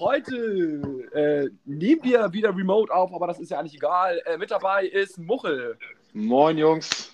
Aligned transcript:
Heute 0.00 0.34
äh, 1.12 1.50
nehmen 1.66 2.02
wir 2.02 2.32
wieder 2.32 2.56
remote 2.56 2.90
auf, 2.90 3.12
aber 3.12 3.26
das 3.26 3.38
ist 3.38 3.50
ja 3.50 3.58
eigentlich 3.58 3.74
egal. 3.74 4.22
Äh, 4.24 4.38
mit 4.38 4.50
dabei 4.50 4.86
ist 4.86 5.18
Muchel. 5.18 5.76
Moin, 6.14 6.56
Jungs. 6.56 7.12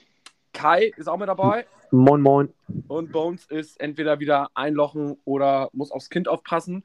Kai 0.52 0.92
ist 0.96 1.08
auch 1.08 1.16
mit 1.16 1.28
dabei. 1.28 1.66
Moin, 1.90 2.20
moin. 2.20 2.54
Und 2.86 3.10
Bones 3.10 3.44
ist 3.46 3.80
entweder 3.80 4.20
wieder 4.20 4.50
einlochen 4.54 5.16
oder 5.24 5.68
muss 5.72 5.90
aufs 5.90 6.10
Kind 6.10 6.28
aufpassen. 6.28 6.84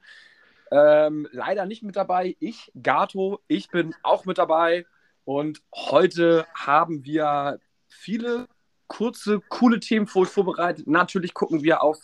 Ähm, 0.72 1.28
leider 1.30 1.66
nicht 1.66 1.84
mit 1.84 1.94
dabei. 1.94 2.34
Ich, 2.40 2.72
Gato, 2.82 3.38
ich 3.46 3.68
bin 3.68 3.94
auch 4.02 4.24
mit 4.24 4.38
dabei. 4.38 4.86
Und 5.24 5.62
heute 5.72 6.48
haben 6.52 7.04
wir 7.04 7.60
viele 7.86 8.48
kurze, 8.88 9.40
coole 9.48 9.78
Themen 9.78 10.08
für 10.08 10.20
euch 10.20 10.30
vorbereitet. 10.30 10.88
Natürlich 10.88 11.32
gucken 11.32 11.62
wir 11.62 11.80
auf 11.80 12.00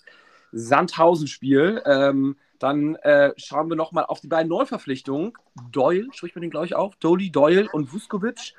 Sandhausen-Spiel. 0.52 1.83
Ähm, 1.84 2.37
dann 2.59 2.97
äh, 2.97 3.33
schauen 3.37 3.69
wir 3.69 3.77
nochmal 3.77 4.05
auf 4.07 4.20
die 4.20 4.29
beiden 4.29 4.48
Neuverpflichtungen. 4.48 5.32
Doyle, 5.71 6.09
spricht 6.13 6.35
man 6.35 6.43
den, 6.43 6.51
glaube 6.51 6.66
ich, 6.66 6.74
auf. 6.74 6.96
Dolly, 6.96 7.30
Doyle 7.30 7.68
und 7.73 7.93
Vuskovic. 7.93 8.54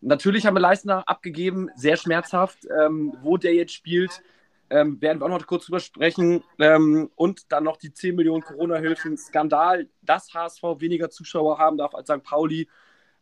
Natürlich 0.00 0.46
haben 0.46 0.56
wir 0.56 0.60
Leistner 0.60 1.08
abgegeben, 1.08 1.70
sehr 1.76 1.96
schmerzhaft. 1.96 2.66
Ähm, 2.66 3.14
wo 3.22 3.36
der 3.36 3.54
jetzt 3.54 3.72
spielt, 3.72 4.22
ähm, 4.70 5.00
werden 5.00 5.20
wir 5.20 5.26
auch 5.26 5.38
noch 5.38 5.46
kurz 5.46 5.66
drüber 5.66 5.80
sprechen. 5.80 6.42
Ähm, 6.58 7.10
und 7.14 7.52
dann 7.52 7.64
noch 7.64 7.76
die 7.76 7.92
10 7.92 8.16
Millionen 8.16 8.42
Corona-Hilfen. 8.42 9.16
Skandal, 9.18 9.86
dass 10.00 10.32
HSV 10.32 10.62
weniger 10.78 11.10
Zuschauer 11.10 11.58
haben 11.58 11.76
darf 11.76 11.94
als 11.94 12.08
St. 12.08 12.22
Pauli. 12.22 12.68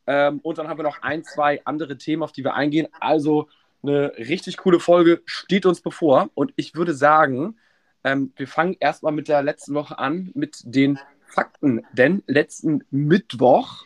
Ähm, 0.06 0.40
und 0.42 0.58
dann 0.58 0.68
haben 0.68 0.78
wir 0.78 0.84
noch 0.84 1.02
ein, 1.02 1.24
zwei 1.24 1.60
andere 1.64 1.98
Themen, 1.98 2.22
auf 2.22 2.32
die 2.32 2.44
wir 2.44 2.54
eingehen. 2.54 2.88
Also 3.00 3.48
eine 3.82 4.12
richtig 4.16 4.56
coole 4.58 4.80
Folge 4.80 5.22
steht 5.26 5.66
uns 5.66 5.80
bevor. 5.80 6.30
Und 6.34 6.52
ich 6.56 6.74
würde 6.74 6.94
sagen, 6.94 7.56
ähm, 8.04 8.32
wir 8.36 8.48
fangen 8.48 8.76
erstmal 8.80 9.12
mit 9.12 9.28
der 9.28 9.42
letzten 9.42 9.74
Woche 9.74 9.98
an, 9.98 10.30
mit 10.34 10.62
den 10.64 10.98
Fakten. 11.26 11.84
Denn 11.92 12.22
letzten 12.26 12.84
Mittwoch, 12.90 13.84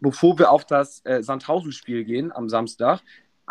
bevor 0.00 0.38
wir 0.38 0.50
auf 0.50 0.64
das 0.64 1.04
äh, 1.04 1.22
Sandhausen-Spiel 1.22 2.04
gehen 2.04 2.32
am 2.32 2.48
Samstag, 2.48 3.00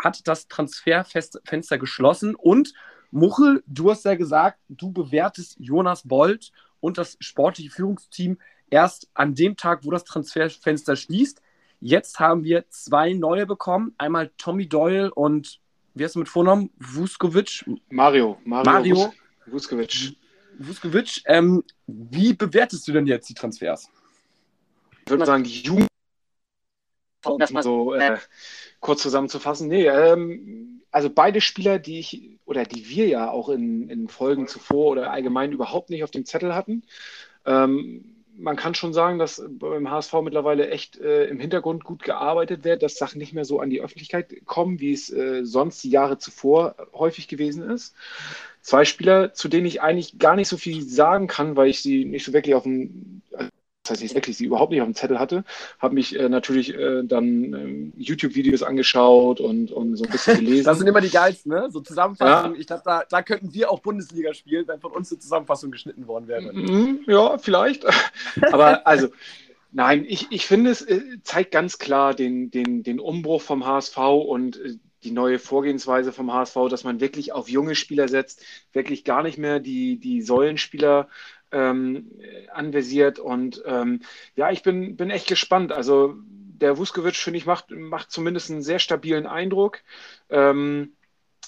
hat 0.02 0.26
das 0.26 0.48
Transferfenster 0.48 1.78
geschlossen. 1.78 2.34
Und 2.34 2.72
Muchel, 3.10 3.62
du 3.66 3.90
hast 3.90 4.04
ja 4.04 4.14
gesagt, 4.14 4.58
du 4.68 4.92
bewertest 4.92 5.56
Jonas 5.58 6.06
Bold 6.06 6.52
und 6.80 6.98
das 6.98 7.16
sportliche 7.20 7.70
Führungsteam 7.70 8.38
erst 8.70 9.08
an 9.14 9.34
dem 9.34 9.56
Tag, 9.56 9.84
wo 9.84 9.90
das 9.90 10.04
Transferfenster 10.04 10.96
schließt. 10.96 11.40
Jetzt 11.80 12.20
haben 12.20 12.44
wir 12.44 12.68
zwei 12.70 13.12
neue 13.12 13.46
bekommen. 13.46 13.94
Einmal 13.98 14.30
Tommy 14.38 14.68
Doyle 14.68 15.12
und, 15.12 15.60
wie 15.94 16.04
heißt 16.04 16.14
du 16.14 16.20
mit 16.20 16.28
Vornamen? 16.28 16.70
Vuskovic? 16.78 17.64
Mario. 17.90 18.38
Mario. 18.44 18.72
Mario. 18.72 19.12
Vuskovic. 19.46 20.16
Vuskovic. 20.58 21.22
Ähm, 21.26 21.62
wie 21.86 22.32
bewertest 22.32 22.86
du 22.88 22.92
denn 22.92 23.06
jetzt 23.06 23.28
die 23.28 23.34
Transfers? 23.34 23.90
Ich 25.04 25.10
würde 25.10 25.20
mal 25.20 25.26
sagen, 25.26 25.44
die 25.44 25.62
Jugend. 25.62 25.88
Um 27.24 27.38
das 27.38 27.50
mal 27.50 27.62
so 27.62 27.94
äh, 27.94 28.18
kurz 28.80 29.02
zusammenzufassen. 29.02 29.68
Nee, 29.68 29.86
ähm, 29.86 30.82
also 30.90 31.10
beide 31.10 31.40
Spieler, 31.40 31.78
die 31.78 31.98
ich 31.98 32.38
oder 32.44 32.64
die 32.64 32.88
wir 32.88 33.06
ja 33.06 33.30
auch 33.30 33.48
in, 33.48 33.88
in 33.90 34.08
Folgen 34.08 34.46
zuvor 34.46 34.92
oder 34.92 35.10
allgemein 35.10 35.52
überhaupt 35.52 35.90
nicht 35.90 36.04
auf 36.04 36.10
dem 36.10 36.24
Zettel 36.24 36.54
hatten. 36.54 36.84
Ähm, 37.44 38.16
man 38.38 38.56
kann 38.56 38.74
schon 38.74 38.92
sagen, 38.92 39.18
dass 39.18 39.42
beim 39.48 39.90
HSV 39.90 40.12
mittlerweile 40.22 40.70
echt 40.70 40.98
äh, 40.98 41.24
im 41.26 41.40
Hintergrund 41.40 41.84
gut 41.84 42.02
gearbeitet 42.02 42.64
wird, 42.64 42.82
dass 42.82 42.96
Sachen 42.96 43.18
nicht 43.18 43.32
mehr 43.32 43.44
so 43.44 43.60
an 43.60 43.70
die 43.70 43.80
Öffentlichkeit 43.80 44.44
kommen, 44.44 44.78
wie 44.80 44.92
es 44.92 45.10
äh, 45.10 45.44
sonst 45.44 45.82
die 45.82 45.90
Jahre 45.90 46.18
zuvor 46.18 46.76
häufig 46.92 47.28
gewesen 47.28 47.62
ist. 47.68 47.94
Zwei 48.66 48.84
Spieler, 48.84 49.32
zu 49.32 49.46
denen 49.46 49.64
ich 49.64 49.80
eigentlich 49.80 50.18
gar 50.18 50.34
nicht 50.34 50.48
so 50.48 50.56
viel 50.56 50.82
sagen 50.82 51.28
kann, 51.28 51.54
weil 51.54 51.68
ich 51.68 51.82
sie 51.82 52.04
nicht 52.04 52.24
so 52.24 52.32
wirklich 52.32 52.56
auf 52.56 52.64
dem, 52.64 53.22
das 53.30 53.92
heißt 53.92 54.02
nicht 54.02 54.16
wirklich, 54.16 54.36
sie 54.36 54.44
überhaupt 54.44 54.72
nicht 54.72 54.80
auf 54.80 54.88
dem 54.88 54.96
Zettel 54.96 55.20
hatte, 55.20 55.44
habe 55.78 55.94
mich 55.94 56.18
äh, 56.18 56.28
natürlich 56.28 56.74
äh, 56.74 57.04
dann 57.04 57.54
ähm, 57.54 57.92
YouTube-Videos 57.96 58.64
angeschaut 58.64 59.38
und, 59.38 59.70
und 59.70 59.94
so 59.94 60.04
ein 60.04 60.10
bisschen 60.10 60.40
gelesen. 60.44 60.64
das 60.64 60.78
sind 60.78 60.88
immer 60.88 61.00
die 61.00 61.10
geilsten, 61.10 61.52
ne? 61.52 61.68
So 61.70 61.78
Zusammenfassungen. 61.78 62.56
Ja. 62.56 62.60
Ich 62.60 62.66
glaube, 62.66 62.82
da, 62.84 63.04
da 63.08 63.22
könnten 63.22 63.54
wir 63.54 63.70
auch 63.70 63.78
Bundesliga 63.78 64.34
spielen, 64.34 64.66
wenn 64.66 64.80
von 64.80 64.90
uns 64.90 65.12
eine 65.12 65.20
Zusammenfassung 65.20 65.70
geschnitten 65.70 66.08
worden 66.08 66.26
wäre. 66.26 66.52
Mhm, 66.52 67.04
ja, 67.06 67.38
vielleicht. 67.38 67.86
Aber 68.50 68.84
also, 68.84 69.10
nein, 69.70 70.04
ich, 70.08 70.26
ich 70.30 70.44
finde, 70.44 70.70
es 70.70 70.82
äh, 70.82 71.02
zeigt 71.22 71.52
ganz 71.52 71.78
klar 71.78 72.14
den, 72.14 72.50
den, 72.50 72.82
den 72.82 72.98
Umbruch 72.98 73.42
vom 73.42 73.64
HSV 73.64 73.96
und 73.98 74.56
äh, 74.56 74.74
die 75.04 75.10
neue 75.10 75.38
Vorgehensweise 75.38 76.12
vom 76.12 76.32
HSV, 76.32 76.56
dass 76.70 76.84
man 76.84 77.00
wirklich 77.00 77.32
auf 77.32 77.48
junge 77.48 77.74
Spieler 77.74 78.08
setzt, 78.08 78.44
wirklich 78.72 79.04
gar 79.04 79.22
nicht 79.22 79.38
mehr 79.38 79.60
die, 79.60 79.98
die 79.98 80.22
Säulenspieler 80.22 81.08
ähm, 81.52 82.10
anvisiert. 82.52 83.18
Und 83.18 83.62
ähm, 83.66 84.00
ja, 84.34 84.50
ich 84.50 84.62
bin, 84.62 84.96
bin 84.96 85.10
echt 85.10 85.28
gespannt. 85.28 85.72
Also 85.72 86.16
der 86.26 86.78
Vuskovic, 86.78 87.16
finde 87.16 87.38
ich, 87.38 87.46
macht, 87.46 87.70
macht 87.70 88.10
zumindest 88.10 88.50
einen 88.50 88.62
sehr 88.62 88.78
stabilen 88.78 89.26
Eindruck. 89.26 89.80
Ähm, 90.30 90.92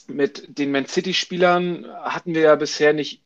mit 0.07 0.59
den 0.59 0.71
Man 0.71 0.87
City-Spielern 0.87 1.87
hatten 1.87 2.35
wir 2.35 2.43
ja 2.43 2.55
bisher 2.57 2.93
nicht 2.93 3.23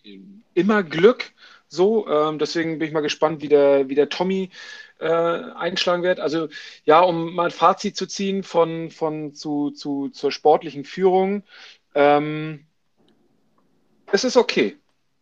immer 0.55 0.83
Glück. 0.83 1.33
So, 1.73 2.07
ähm, 2.07 2.39
deswegen 2.39 2.79
bin 2.79 2.89
ich 2.89 2.93
mal 2.93 3.01
gespannt, 3.01 3.41
wie 3.41 3.49
der, 3.49 3.89
wie 3.89 3.95
der 3.95 4.11
Tommy 4.11 4.51
äh, 4.99 5.09
einschlagen 5.09 6.03
wird. 6.03 6.21
Also 6.21 6.49
ja, 6.85 7.01
um 7.01 7.35
mal 7.35 7.47
ein 7.47 7.51
Fazit 7.51 7.97
zu 7.97 8.07
ziehen 8.07 8.43
von, 8.43 8.91
von 8.91 9.35
zu, 9.35 9.71
zu, 9.71 10.11
zur 10.11 10.31
sportlichen 10.31 10.85
Führung. 10.85 11.45
Ähm, 11.95 12.67
es 14.13 14.25
ist 14.25 14.37
okay. 14.37 14.77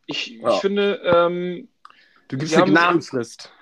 Ich, 0.07 0.27
ja. 0.27 0.55
ich 0.55 0.61
finde. 0.61 1.01
Ähm, 1.05 1.69
du 2.27 2.37
gibst 2.37 2.57
eine 2.57 2.65
Gnadenfrist. 2.65 3.53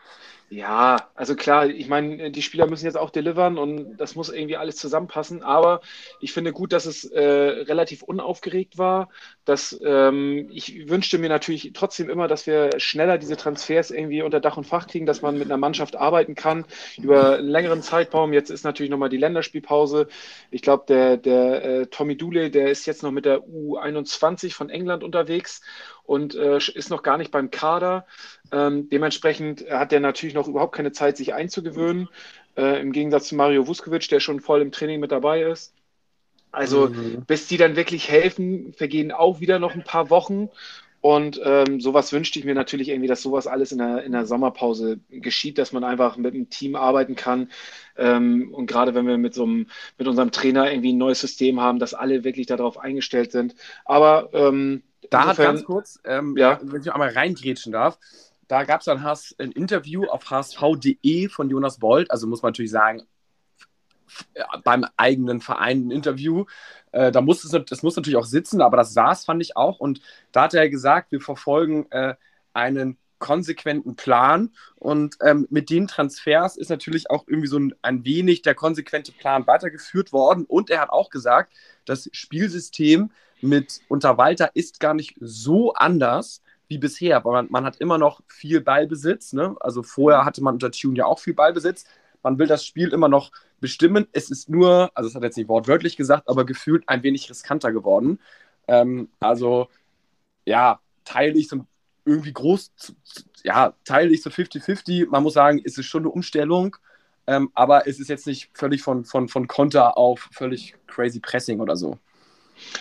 Ja, 0.51 1.11
also 1.15 1.37
klar, 1.37 1.67
ich 1.69 1.89
meine, 1.89 2.31
die 2.31 2.41
Spieler 2.41 2.67
müssen 2.67 2.87
jetzt 2.87 2.97
auch 2.97 3.11
delivern 3.11 3.59
und 3.59 3.99
das 3.99 4.15
muss 4.15 4.31
irgendwie 4.31 4.57
alles 4.57 4.77
zusammenpassen. 4.77 5.43
Aber 5.43 5.83
ich 6.21 6.33
finde 6.33 6.55
gut, 6.55 6.73
dass 6.73 6.87
es 6.87 7.05
äh, 7.05 7.21
relativ 7.23 8.03
unaufgeregt 8.03 8.79
war. 8.79 9.11
Dass, 9.45 9.79
ähm, 9.85 10.49
ich 10.51 10.89
wünschte 10.89 11.19
mir 11.19 11.29
natürlich 11.29 11.73
trotzdem 11.75 12.09
immer, 12.09 12.29
dass 12.29 12.47
wir 12.47 12.71
schneller 12.81 13.19
diese 13.19 13.37
Transfers 13.37 13.91
irgendwie 13.91 14.23
unter 14.23 14.41
Dach 14.41 14.57
und 14.57 14.65
Fach 14.67 14.87
kriegen, 14.87 15.05
dass 15.05 15.21
man 15.21 15.37
mit 15.37 15.49
einer 15.49 15.59
Mannschaft 15.59 15.97
arbeiten 15.97 16.35
kann 16.35 16.65
über 16.97 17.37
einen 17.37 17.49
längeren 17.49 17.83
Zeitraum. 17.83 18.33
Jetzt 18.33 18.49
ist 18.49 18.65
natürlich 18.65 18.91
nochmal 18.91 19.11
die 19.11 19.19
Länderspielpause. 19.19 20.09
Ich 20.51 20.63
glaube, 20.63 20.85
der, 20.89 21.19
der 21.19 21.65
äh, 21.65 21.87
Tommy 21.89 22.17
Dule, 22.17 22.51
der 22.51 22.71
ist 22.71 22.87
jetzt 22.87 23.03
noch 23.03 23.11
mit 23.13 23.27
der 23.27 23.43
U21 23.43 24.55
von 24.55 24.71
England 24.71 25.05
unterwegs 25.05 25.61
und 26.09 26.35
äh, 26.35 26.57
ist 26.57 26.89
noch 26.89 27.03
gar 27.03 27.19
nicht 27.19 27.31
beim 27.31 27.51
Kader. 27.51 28.07
Ähm, 28.51 28.89
dementsprechend 28.89 29.71
hat 29.71 29.93
er 29.93 30.01
natürlich 30.01 30.35
noch 30.35 30.49
überhaupt 30.49 30.75
keine 30.75 30.91
Zeit, 30.91 31.19
sich 31.19 31.35
einzugewöhnen. 31.35 32.09
Äh, 32.57 32.81
Im 32.81 32.93
Gegensatz 32.93 33.29
zu 33.29 33.37
Mario 33.37 33.67
Vuskovic, 33.67 34.09
der 34.09 34.19
schon 34.19 34.41
voll 34.41 34.63
im 34.63 34.73
Training 34.73 35.01
mit 35.01 35.13
dabei 35.13 35.43
ist. 35.43 35.75
Also 36.51 36.89
mhm. 36.89 37.27
bis 37.27 37.47
die 37.47 37.59
dann 37.59 37.77
wirklich 37.77 38.09
helfen, 38.09 38.73
vergehen 38.73 39.13
auch 39.13 39.41
wieder 39.41 39.59
noch 39.59 39.75
ein 39.75 39.85
paar 39.85 40.09
Wochen. 40.09 40.49
Und 41.03 41.43
ähm, 41.45 41.79
sowas 41.79 42.11
wünschte 42.13 42.39
ich 42.39 42.47
mir 42.47 42.55
natürlich 42.55 42.89
irgendwie, 42.89 43.07
dass 43.07 43.23
sowas 43.23 43.47
alles 43.47 43.71
in 43.71 43.79
der, 43.79 44.03
in 44.03 44.13
der 44.13 44.25
Sommerpause 44.25 44.99
geschieht, 45.11 45.59
dass 45.59 45.73
man 45.73 45.85
einfach 45.85 46.17
mit 46.17 46.35
einem 46.35 46.49
Team 46.49 46.75
arbeiten 46.75 47.17
kann. 47.17 47.51
Ähm, 47.99 48.53
und 48.55 48.67
gerade 48.67 48.95
wenn 48.95 49.07
wir 49.07 49.19
mit, 49.19 49.35
so 49.35 49.45
einem, 49.45 49.67
mit 49.99 50.09
unserem 50.09 50.33
Trainer 50.33 50.71
irgendwie 50.71 50.95
ein 50.95 50.99
neues 50.99 51.21
System 51.21 51.61
haben, 51.61 51.79
dass 51.79 51.93
alle 51.93 52.25
wirklich 52.25 52.47
darauf 52.47 52.79
eingestellt 52.79 53.31
sind. 53.31 53.55
Aber 53.85 54.31
ähm, 54.33 54.83
da 55.11 55.27
hat 55.27 55.37
ganz 55.37 55.65
kurz, 55.65 56.01
ähm, 56.05 56.37
ja. 56.37 56.59
wenn 56.63 56.81
ich 56.81 56.93
einmal 56.93 57.11
reingrätschen 57.11 57.73
darf, 57.73 57.99
da 58.49 58.65
gab 58.65 58.81
es 58.81 58.87
dann 58.87 59.05
ein 59.05 59.53
Interview 59.53 60.07
auf 60.07 60.31
hsv.de 60.31 61.29
von 61.29 61.51
Jonas 61.51 61.79
Bold, 61.79 62.11
also 62.11 62.27
muss 62.27 62.43
man 62.43 62.51
natürlich 62.51 62.71
sagen, 62.71 63.07
beim 64.65 64.87
eigenen 64.97 65.41
Verein 65.41 65.89
ein 65.89 65.91
Interview. 65.91 66.47
Äh, 66.93 67.13
da 67.13 67.21
muss 67.21 67.45
es, 67.45 67.51
das 67.67 67.83
muss 67.83 67.97
natürlich 67.97 68.17
auch 68.17 68.25
sitzen, 68.25 68.61
aber 68.61 68.77
das 68.77 68.95
saß, 68.95 69.25
fand 69.25 69.43
ich 69.43 69.57
auch. 69.57 69.81
Und 69.81 70.01
da 70.33 70.45
hat 70.45 70.55
er 70.55 70.69
gesagt, 70.69 71.13
wir 71.13 71.21
verfolgen 71.21 71.87
äh, 71.91 72.15
einen 72.53 72.97
konsequenten 73.19 73.97
Plan. 73.97 74.51
Und 74.77 75.17
ähm, 75.23 75.47
mit 75.51 75.71
den 75.71 75.89
Transfers 75.89 76.57
ist 76.57 76.71
natürlich 76.71 77.11
auch 77.11 77.25
irgendwie 77.27 77.49
so 77.49 77.59
ein, 77.59 77.75
ein 77.83 78.05
wenig 78.05 78.43
der 78.43 78.55
konsequente 78.55 79.13
Plan 79.13 79.47
weitergeführt 79.47 80.13
worden. 80.13 80.45
Und 80.45 80.71
er 80.71 80.81
hat 80.81 80.91
auch 80.91 81.11
gesagt, 81.11 81.53
das 81.85 82.09
Spielsystem 82.13 83.11
mit 83.41 83.81
unter 83.89 84.19
Walter 84.19 84.51
ist 84.55 84.81
gar 84.81 84.95
nicht 84.95 85.17
so 85.21 85.73
anders 85.75 86.43
wie 86.69 86.79
bisher, 86.79 87.17
aber 87.17 87.33
man, 87.33 87.47
man, 87.51 87.65
hat 87.65 87.81
immer 87.81 87.99
noch 87.99 88.21
viel 88.27 88.61
Ballbesitz. 88.61 89.33
Ne? 89.33 89.57
Also 89.61 89.83
vorher 89.83 90.25
hatte 90.25 90.43
man 90.43 90.55
unter 90.55 90.71
Tune 90.71 90.97
ja 90.97 91.07
auch 91.07 91.19
viel 91.19 91.35
Ballbesitz. 91.35 91.85
Man 92.23 92.39
will 92.39 92.47
das 92.47 92.65
Spiel 92.65 92.93
immer 92.93 93.09
noch 93.09 93.31
bestimmen. 93.61 94.07
Es 94.13 94.31
ist 94.31 94.49
nur, 94.49 94.91
also 94.95 95.09
es 95.09 95.15
hat 95.15 95.23
jetzt 95.23 95.37
nicht 95.37 95.49
wortwörtlich 95.49 95.97
gesagt, 95.97 96.29
aber 96.29 96.45
gefühlt 96.45 96.89
ein 96.89 97.03
wenig 97.03 97.31
riskanter 97.31 97.73
geworden. 97.73 98.21
Ähm, 98.67 99.09
also 99.21 99.69
ja, 100.45 100.81
teile 101.05 101.39
ich 101.39 101.49
so 101.49 101.65
irgendwie 102.05 102.33
groß, 102.33 102.73
ja, 103.45 103.75
teile 103.85 104.11
ich 104.11 104.23
so 104.23 104.31
50-50. 104.31 105.09
Man 105.11 105.23
muss 105.23 105.35
sagen, 105.35 105.61
es 105.65 105.79
ist 105.79 105.87
schon 105.87 106.03
eine 106.03 106.11
Umstellung. 106.11 106.77
Ähm, 107.27 107.51
aber 107.55 107.87
es 107.87 108.01
ist 108.01 108.09
jetzt 108.09 108.27
nicht 108.27 108.51
völlig 108.55 108.83
von, 108.83 109.05
von, 109.05 109.29
von 109.29 109.47
Konter 109.47 109.99
auf 109.99 110.31
völlig 110.33 110.75
crazy 110.87 111.21
Pressing 111.21 111.61
oder 111.61 111.77
so. 111.77 111.99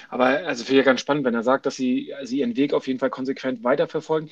Aber 0.09 0.25
also 0.25 0.63
finde 0.63 0.79
ich 0.79 0.85
ja 0.85 0.91
ganz 0.91 1.01
spannend, 1.01 1.25
wenn 1.25 1.33
er 1.35 1.44
sagt, 1.44 1.65
dass 1.65 1.75
sie, 1.75 2.13
sie 2.24 2.39
ihren 2.39 2.56
Weg 2.56 2.74
auf 2.74 2.88
jeden 2.88 3.00
Fall 3.00 3.09
konsequent 3.09 3.63
weiterverfolgen. 3.63 4.29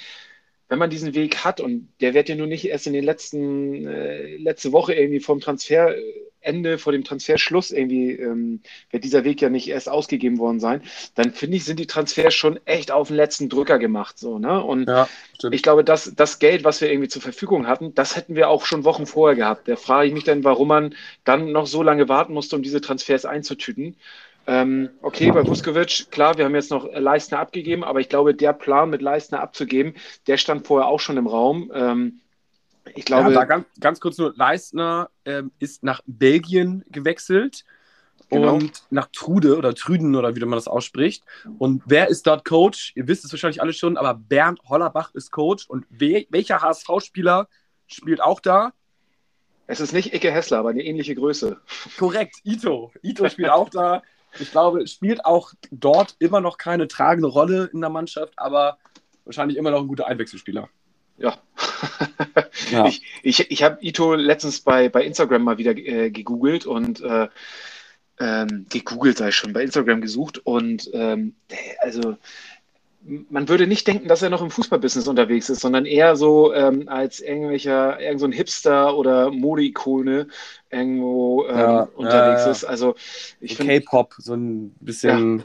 Wenn 0.68 0.80
man 0.80 0.90
diesen 0.90 1.14
Weg 1.14 1.46
hat 1.46 1.62
und 1.62 1.90
der 2.02 2.14
wird 2.16 2.28
ja 2.28 2.36
nur 2.36 2.48
nicht 2.48 2.66
erst 2.66 2.88
in 2.88 2.94
den 2.94 3.04
letzten, 3.04 3.86
äh, 3.86 4.38
letzte 4.38 4.72
Woche 4.72 4.96
irgendwie 4.96 5.20
vom 5.20 5.40
Transferende, 5.40 6.80
vor 6.80 6.92
dem 6.92 7.04
Transferschluss 7.04 7.70
irgendwie, 7.70 8.14
ähm, 8.14 8.62
wird 8.90 9.04
dieser 9.04 9.24
Weg 9.24 9.42
ja 9.42 9.50
nicht 9.50 9.68
erst 9.68 9.88
ausgegeben 9.88 10.40
worden 10.40 10.60
sein, 10.60 10.82
dann 11.14 11.34
finde 11.34 11.58
ich, 11.58 11.66
sind 11.66 11.80
die 11.80 11.86
Transfers 11.86 12.34
schon 12.34 12.60
echt 12.66 12.90
auf 12.90 13.10
den 13.10 13.18
letzten 13.18 13.48
Drücker 13.48 13.78
gemacht, 13.78 14.18
so, 14.18 14.40
ne? 14.40 14.64
Und 14.64 14.88
ja, 14.88 15.08
ich 15.52 15.62
glaube, 15.62 15.84
dass 15.84 16.14
das 16.16 16.40
Geld, 16.40 16.64
was 16.64 16.82
wir 16.82 16.90
irgendwie 16.90 17.10
zur 17.10 17.22
Verfügung 17.22 17.68
hatten, 17.68 17.94
das 17.94 18.16
hätten 18.16 18.36
wir 18.36 18.50
auch 18.50 18.66
schon 18.66 18.86
Wochen 18.86 19.06
vorher 19.06 19.36
gehabt. 19.36 19.68
Da 19.68 19.76
frage 19.76 20.08
ich 20.08 20.14
mich 20.14 20.24
dann, 20.24 20.44
warum 20.44 20.70
man 20.70 20.96
dann 21.26 21.52
noch 21.52 21.68
so 21.68 21.84
lange 21.84 22.10
warten 22.10 22.34
musste, 22.34 22.56
um 22.56 22.64
diese 22.64 22.82
Transfers 22.82 23.26
einzutüten. 23.26 23.98
Ähm, 24.48 24.90
okay, 25.02 25.32
bei 25.32 25.46
Vuskovic, 25.46 26.12
klar, 26.12 26.38
wir 26.38 26.46
haben 26.46 26.54
jetzt 26.54 26.70
noch 26.70 26.88
Leistner 26.94 27.40
abgegeben, 27.40 27.84
aber 27.84 28.00
ich 28.00 28.10
glaube, 28.10 28.36
der 28.36 28.54
Plan 28.54 28.90
mit 28.90 29.02
Leistner 29.02 29.42
abzugeben, 29.42 29.96
der 30.28 30.38
stand 30.38 30.68
vorher 30.68 30.88
auch 30.88 31.00
schon 31.00 31.18
im 31.18 31.28
Raum. 31.28 31.72
Ähm, 31.74 32.22
ich 32.94 33.06
glaube. 33.06 33.32
Ja, 33.32 33.40
da 33.40 33.46
ganz, 33.46 33.66
ganz 33.80 34.00
kurz 34.00 34.18
nur: 34.18 34.34
Leistner 34.36 35.10
ähm, 35.26 35.52
ist 35.60 35.84
nach 35.84 36.02
Belgien 36.06 36.84
gewechselt 36.92 37.66
genau. 38.30 38.56
und 38.56 38.84
nach 38.92 39.08
Trude 39.12 39.58
oder 39.58 39.74
Trüden 39.74 40.16
oder 40.16 40.36
wie 40.36 40.40
man 40.42 40.52
das 40.52 40.68
ausspricht. 40.68 41.24
Und 41.58 41.82
wer 41.86 42.10
ist 42.10 42.28
dort 42.28 42.46
Coach? 42.46 42.94
Ihr 42.96 43.08
wisst 43.08 43.26
es 43.26 43.32
wahrscheinlich 43.32 43.62
alle 43.62 43.74
schon, 43.74 43.98
aber 43.98 44.14
Bernd 44.14 44.60
Hollerbach 44.66 45.14
ist 45.16 45.32
Coach. 45.32 45.68
Und 45.68 45.86
we 45.90 46.28
welcher 46.30 46.62
HSV-Spieler 46.62 47.48
spielt 47.88 48.22
auch 48.22 48.40
da? 48.40 48.74
Es 49.68 49.80
ist 49.80 49.94
nicht 49.94 50.14
Icke 50.14 50.32
Hessler, 50.32 50.60
aber 50.60 50.70
eine 50.70 50.84
ähnliche 50.84 51.16
Größe. 51.16 51.60
Korrekt, 51.98 52.36
Ito. 52.44 52.92
Ito 53.02 53.28
spielt 53.30 53.50
auch 53.50 53.70
da. 53.70 54.04
Ich 54.40 54.52
glaube, 54.52 54.86
spielt 54.88 55.26
auch 55.26 55.54
dort 55.72 56.16
immer 56.20 56.42
noch 56.42 56.58
keine 56.58 56.88
tragende 56.88 57.28
Rolle 57.28 57.70
in 57.74 57.82
der 57.82 57.90
Mannschaft, 57.90 58.34
aber 58.38 58.78
wahrscheinlich 59.26 59.58
immer 59.58 59.72
noch 59.72 59.82
ein 59.82 59.88
guter 59.88 60.08
Einwechselspieler. 60.08 60.70
Ja. 61.18 61.38
ja. 62.72 62.86
Ich, 62.88 63.04
ich, 63.24 63.52
ich 63.52 63.64
habe 63.64 63.78
Ito 63.82 64.16
letztens 64.16 64.62
bei, 64.62 64.90
bei 64.90 65.04
Instagram 65.04 65.44
mal 65.44 65.58
wieder 65.58 65.76
äh, 65.76 66.12
gegoogelt 66.12 66.66
und 66.66 67.02
äh, 67.02 67.28
ähm, 68.20 68.66
gegoogelt 68.70 69.18
sei 69.18 69.32
schon, 69.32 69.54
bei 69.54 69.64
Instagram 69.64 70.02
gesucht 70.02 70.40
und 70.40 70.90
ähm, 70.94 71.36
also 71.80 72.18
man 73.06 73.48
würde 73.48 73.68
nicht 73.68 73.88
denken, 73.88 74.08
dass 74.08 74.24
er 74.24 74.30
noch 74.30 74.42
im 74.42 74.50
Fußballbusiness 74.50 75.08
unterwegs 75.08 75.50
ist, 75.50 75.62
sondern 75.62 75.86
eher 75.86 76.16
so 76.16 76.54
ähm, 76.54 76.90
als 76.90 77.20
irgendwelcher, 77.20 78.00
irgend 78.00 78.20
so 78.20 78.26
ein 78.26 78.32
Hipster 78.32 78.98
oder 78.98 79.30
Modeikone 79.30 80.28
irgendwo 80.72 81.46
ähm, 81.46 81.58
ja, 81.58 81.82
unterwegs 81.96 82.42
ja, 82.42 82.46
ja. 82.46 82.52
ist. 82.52 82.64
Also 82.64 82.96
ich 83.40 83.58
finde. 83.58 83.80
K-Pop, 83.80 84.16
so 84.18 84.34
ein 84.34 84.72
bisschen. 84.80 85.44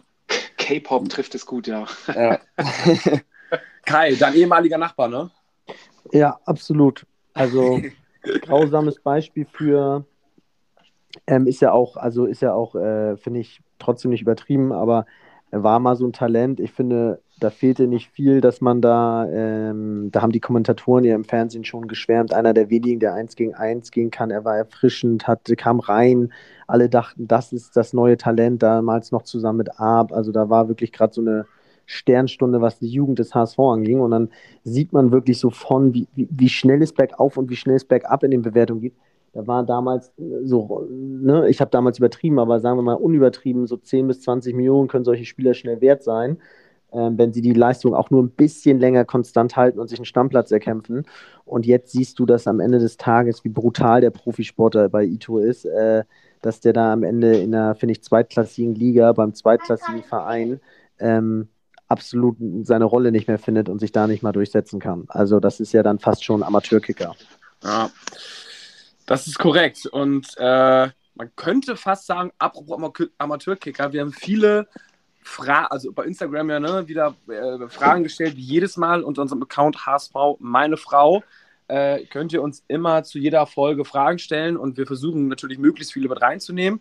K-Pop 0.56 1.08
trifft 1.08 1.34
es 1.34 1.44
gut, 1.44 1.66
ja. 1.66 1.86
Kai, 3.84 4.14
dein 4.14 4.34
ehemaliger 4.34 4.78
Nachbar, 4.78 5.08
ne? 5.08 5.30
Ja, 6.12 6.38
absolut. 6.44 7.06
Also 7.34 7.80
grausames 8.42 9.00
Beispiel 9.00 9.46
für 9.50 10.04
ähm, 11.26 11.46
ist 11.46 11.60
ja 11.60 11.72
auch, 11.72 11.96
also 11.96 12.24
ist 12.24 12.42
ja 12.42 12.54
auch, 12.54 12.74
äh, 12.74 13.16
finde 13.16 13.40
ich, 13.40 13.60
trotzdem 13.78 14.10
nicht 14.12 14.22
übertrieben, 14.22 14.72
aber 14.72 15.06
er 15.50 15.62
war 15.64 15.80
mal 15.80 15.96
so 15.96 16.06
ein 16.06 16.12
Talent. 16.12 16.60
Ich 16.60 16.72
finde, 16.72 17.20
da 17.40 17.50
fehlte 17.50 17.88
nicht 17.88 18.10
viel, 18.10 18.40
dass 18.40 18.60
man 18.60 18.80
da, 18.80 19.28
ähm, 19.28 20.10
da 20.12 20.22
haben 20.22 20.32
die 20.32 20.40
Kommentatoren 20.40 21.04
ja 21.04 21.14
im 21.14 21.24
Fernsehen 21.24 21.64
schon 21.64 21.88
geschwärmt, 21.88 22.32
einer 22.32 22.54
der 22.54 22.70
wenigen, 22.70 23.00
der 23.00 23.14
eins 23.14 23.34
gegen 23.34 23.54
eins 23.54 23.90
gehen 23.90 24.10
kann. 24.10 24.30
Er 24.30 24.44
war 24.44 24.56
erfrischend, 24.56 25.26
hat, 25.26 25.50
kam 25.56 25.80
rein. 25.80 26.32
Alle 26.68 26.88
dachten, 26.88 27.26
das 27.26 27.52
ist 27.52 27.76
das 27.76 27.92
neue 27.92 28.16
Talent, 28.16 28.62
damals 28.62 29.10
noch 29.10 29.22
zusammen 29.22 29.58
mit 29.58 29.80
Arp. 29.80 30.12
Also 30.12 30.30
da 30.30 30.48
war 30.50 30.68
wirklich 30.68 30.92
gerade 30.92 31.12
so 31.12 31.20
eine 31.20 31.46
Sternstunde, 31.86 32.60
was 32.60 32.78
die 32.78 32.88
Jugend 32.88 33.18
des 33.18 33.34
HSV 33.34 33.58
anging. 33.58 34.00
Und 34.00 34.12
dann 34.12 34.28
sieht 34.62 34.92
man 34.92 35.10
wirklich 35.10 35.40
so 35.40 35.50
von, 35.50 35.92
wie, 35.94 36.06
wie, 36.14 36.28
wie 36.30 36.48
schnell 36.48 36.80
es 36.82 36.92
bergauf 36.92 37.36
und 37.36 37.50
wie 37.50 37.56
schnell 37.56 37.76
es 37.76 37.84
bergab 37.84 38.22
in 38.22 38.30
den 38.30 38.42
Bewertungen 38.42 38.82
geht. 38.82 38.94
Da 39.32 39.46
war 39.46 39.64
damals 39.64 40.12
so, 40.42 40.86
ne, 40.90 41.48
ich 41.48 41.60
habe 41.60 41.70
damals 41.70 41.98
übertrieben, 41.98 42.38
aber 42.38 42.60
sagen 42.60 42.78
wir 42.78 42.82
mal 42.82 42.94
unübertrieben, 42.94 43.66
so 43.66 43.76
10 43.76 44.08
bis 44.08 44.22
20 44.22 44.54
Millionen 44.54 44.88
können 44.88 45.04
solche 45.04 45.24
Spieler 45.24 45.54
schnell 45.54 45.80
wert 45.80 46.02
sein 46.02 46.38
ähm, 46.92 47.18
wenn 47.18 47.32
sie 47.32 47.40
die 47.40 47.52
Leistung 47.52 47.94
auch 47.94 48.10
nur 48.10 48.22
ein 48.22 48.30
bisschen 48.30 48.78
länger 48.80 49.04
konstant 49.04 49.56
halten 49.56 49.78
und 49.78 49.88
sich 49.88 49.98
einen 49.98 50.06
Stammplatz 50.06 50.50
erkämpfen. 50.50 51.06
Und 51.44 51.66
jetzt 51.66 51.92
siehst 51.92 52.18
du, 52.18 52.26
dass 52.26 52.46
am 52.46 52.60
Ende 52.60 52.78
des 52.78 52.96
Tages, 52.96 53.44
wie 53.44 53.48
brutal 53.48 54.00
der 54.00 54.10
Profisportler 54.10 54.88
bei 54.88 55.04
Ito 55.04 55.38
ist, 55.38 55.64
äh, 55.64 56.04
dass 56.42 56.60
der 56.60 56.72
da 56.72 56.92
am 56.92 57.02
Ende 57.02 57.36
in 57.36 57.54
einer, 57.54 57.74
finde 57.74 57.92
ich, 57.92 58.02
zweitklassigen 58.02 58.74
Liga, 58.74 59.12
beim 59.12 59.34
zweitklassigen 59.34 60.02
Verein, 60.02 60.60
ähm, 60.98 61.48
absolut 61.86 62.36
seine 62.62 62.84
Rolle 62.84 63.12
nicht 63.12 63.28
mehr 63.28 63.38
findet 63.38 63.68
und 63.68 63.80
sich 63.80 63.92
da 63.92 64.06
nicht 64.06 64.22
mal 64.22 64.32
durchsetzen 64.32 64.80
kann. 64.80 65.04
Also 65.08 65.40
das 65.40 65.60
ist 65.60 65.72
ja 65.72 65.82
dann 65.82 65.98
fast 65.98 66.24
schon 66.24 66.42
Amateurkicker. 66.42 67.14
Ja, 67.62 67.90
das 69.10 69.26
ist 69.26 69.40
korrekt. 69.40 69.86
Und 69.86 70.28
äh, 70.36 70.88
man 71.16 71.30
könnte 71.34 71.76
fast 71.76 72.06
sagen, 72.06 72.30
apropos 72.38 73.08
Amateurkicker, 73.18 73.92
wir 73.92 74.02
haben 74.02 74.12
viele 74.12 74.68
Fra 75.20 75.66
also 75.66 75.90
bei 75.92 76.04
Instagram 76.04 76.48
ja 76.48 76.60
ne, 76.60 76.86
wieder 76.86 77.16
äh, 77.26 77.68
Fragen 77.68 78.04
gestellt, 78.04 78.36
wie 78.36 78.42
jedes 78.42 78.76
Mal 78.76 79.02
unter 79.02 79.22
unserem 79.22 79.42
Account 79.42 79.84
HSV 79.84 80.14
meine 80.38 80.76
Frau. 80.76 81.24
Äh, 81.66 82.06
könnt 82.06 82.32
ihr 82.32 82.40
uns 82.40 82.62
immer 82.68 83.02
zu 83.02 83.18
jeder 83.18 83.46
Folge 83.46 83.84
Fragen 83.84 84.20
stellen 84.20 84.56
und 84.56 84.76
wir 84.76 84.86
versuchen 84.86 85.26
natürlich 85.26 85.58
möglichst 85.58 85.92
viele 85.92 86.08
mit 86.08 86.22
reinzunehmen. 86.22 86.80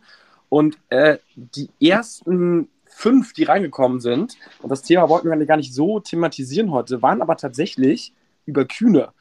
Und 0.49 0.77
äh, 0.89 1.17
die 1.35 1.69
ersten 1.81 2.69
fünf, 2.85 3.33
die 3.33 3.43
reingekommen 3.43 4.01
sind, 4.01 4.35
und 4.61 4.69
das 4.69 4.83
Thema 4.83 5.09
wollten 5.09 5.29
wir 5.31 5.45
gar 5.47 5.57
nicht 5.57 5.73
so 5.73 5.99
thematisieren 5.99 6.69
heute, 6.69 7.01
waren 7.01 7.23
aber 7.23 7.37
tatsächlich 7.37 8.13
über 8.45 8.65
Kühne. 8.65 9.13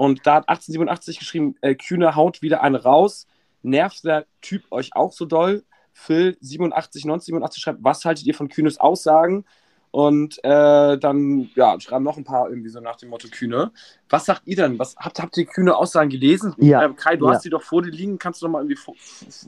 Und 0.00 0.26
da 0.26 0.36
hat 0.36 0.48
1887 0.48 1.18
geschrieben, 1.18 1.56
äh, 1.60 1.74
Kühne 1.74 2.16
haut 2.16 2.40
wieder 2.40 2.62
einen 2.62 2.76
raus. 2.76 3.26
Nervt 3.60 4.02
der 4.02 4.24
Typ 4.40 4.62
euch 4.70 4.96
auch 4.96 5.12
so 5.12 5.26
doll? 5.26 5.62
Phil 5.92 6.38
87, 6.40 7.04
1987 7.04 7.62
schreibt, 7.62 7.84
was 7.84 8.06
haltet 8.06 8.24
ihr 8.24 8.32
von 8.32 8.48
Kühnes 8.48 8.80
Aussagen? 8.80 9.44
Und 9.90 10.42
äh, 10.42 10.96
dann 10.96 11.50
ja, 11.54 11.78
schreiben 11.78 12.04
noch 12.04 12.16
ein 12.16 12.24
paar 12.24 12.48
irgendwie 12.48 12.70
so 12.70 12.80
nach 12.80 12.96
dem 12.96 13.10
Motto 13.10 13.28
Kühne. 13.28 13.72
Was 14.08 14.24
sagt 14.24 14.40
ihr 14.46 14.56
denn? 14.56 14.78
Was, 14.78 14.96
habt, 14.96 15.20
habt 15.20 15.36
ihr 15.36 15.44
Kühne 15.44 15.76
Aussagen 15.76 16.08
gelesen? 16.08 16.54
Ja. 16.56 16.82
Äh, 16.82 16.94
Kai, 16.94 17.16
du 17.16 17.26
ja. 17.26 17.34
hast 17.34 17.42
sie 17.42 17.50
doch 17.50 17.62
vor 17.62 17.82
dir 17.82 17.90
liegen. 17.90 18.18
Kannst 18.18 18.40
du 18.40 18.46
noch 18.46 18.52
mal 18.52 18.62
irgendwie 18.62 18.80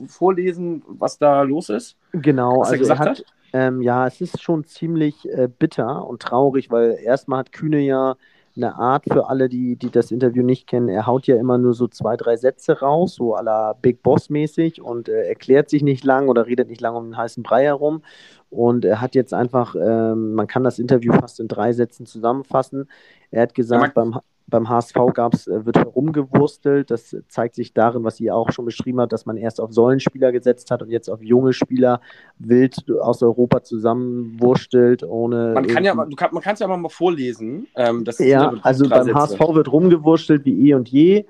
vorlesen, 0.07 0.83
was 0.85 1.17
da 1.17 1.41
los 1.41 1.69
ist? 1.69 1.97
Genau, 2.11 2.59
was 2.59 2.73
also 2.73 2.83
er, 2.83 2.89
er 2.91 2.99
hat, 2.99 3.09
hat? 3.09 3.25
Ähm, 3.53 3.81
ja, 3.81 4.05
es 4.05 4.21
ist 4.21 4.39
schon 4.39 4.65
ziemlich 4.65 5.27
äh, 5.29 5.47
bitter 5.47 6.05
und 6.05 6.21
traurig, 6.21 6.69
weil 6.69 6.99
erstmal 7.03 7.39
hat 7.39 7.51
Kühne 7.51 7.79
ja 7.79 8.17
eine 8.55 8.75
Art 8.75 9.05
für 9.05 9.29
alle, 9.29 9.49
die, 9.49 9.75
die 9.75 9.89
das 9.89 10.11
Interview 10.11 10.43
nicht 10.43 10.67
kennen. 10.67 10.89
Er 10.89 11.07
haut 11.07 11.27
ja 11.27 11.35
immer 11.35 11.57
nur 11.57 11.73
so 11.73 11.87
zwei, 11.87 12.15
drei 12.17 12.35
Sätze 12.37 12.79
raus, 12.79 13.15
so 13.15 13.35
à 13.35 13.41
la 13.41 13.73
Big 13.73 14.03
Boss 14.03 14.29
mäßig 14.29 14.81
und 14.81 15.09
äh, 15.09 15.27
erklärt 15.27 15.69
sich 15.69 15.83
nicht 15.83 16.03
lang 16.03 16.27
oder 16.29 16.45
redet 16.45 16.69
nicht 16.69 16.81
lang 16.81 16.95
um 16.95 17.05
den 17.05 17.17
heißen 17.17 17.43
Brei 17.43 17.63
herum. 17.63 18.03
Und 18.49 18.85
er 18.85 19.01
hat 19.01 19.15
jetzt 19.15 19.33
einfach, 19.33 19.75
ähm, 19.75 20.33
man 20.33 20.47
kann 20.47 20.63
das 20.63 20.77
Interview 20.77 21.13
fast 21.13 21.39
in 21.39 21.47
drei 21.47 21.73
Sätzen 21.73 22.05
zusammenfassen. 22.05 22.89
Er 23.31 23.41
hat 23.43 23.55
gesagt, 23.55 23.83
ja, 23.83 23.91
beim, 24.03 24.19
beim 24.47 24.69
HSV 24.69 24.95
gab's, 25.13 25.47
äh, 25.47 25.65
wird 25.65 25.77
herumgewurstelt. 25.77 26.91
Das 26.91 27.15
zeigt 27.27 27.55
sich 27.55 27.73
darin, 27.73 28.03
was 28.03 28.19
ihr 28.19 28.35
auch 28.35 28.51
schon 28.51 28.65
beschrieben 28.65 28.99
habt, 28.99 29.13
dass 29.13 29.25
man 29.25 29.37
erst 29.37 29.61
auf 29.61 29.71
Säulenspieler 29.73 30.31
gesetzt 30.31 30.71
hat 30.71 30.81
und 30.81 30.89
jetzt 30.89 31.09
auf 31.09 31.23
junge 31.23 31.53
Spieler 31.53 32.01
wild 32.39 32.83
aus 33.01 33.23
Europa 33.23 33.63
zusammenwurstelt, 33.63 35.03
ohne. 35.03 35.53
Man 35.53 35.67
kann 35.67 35.83
ja, 35.83 35.93
man 35.95 36.15
kann 36.15 36.53
es 36.53 36.59
ja 36.59 36.67
mal 36.67 36.89
vorlesen. 36.89 37.67
Ähm, 37.75 38.03
ja, 38.19 38.53
also 38.61 38.87
beim 38.89 39.13
HSV 39.13 39.39
wird 39.39 39.71
rumgewurstelt 39.71 40.45
wie 40.45 40.69
eh 40.69 40.73
und 40.73 40.89
je. 40.89 41.25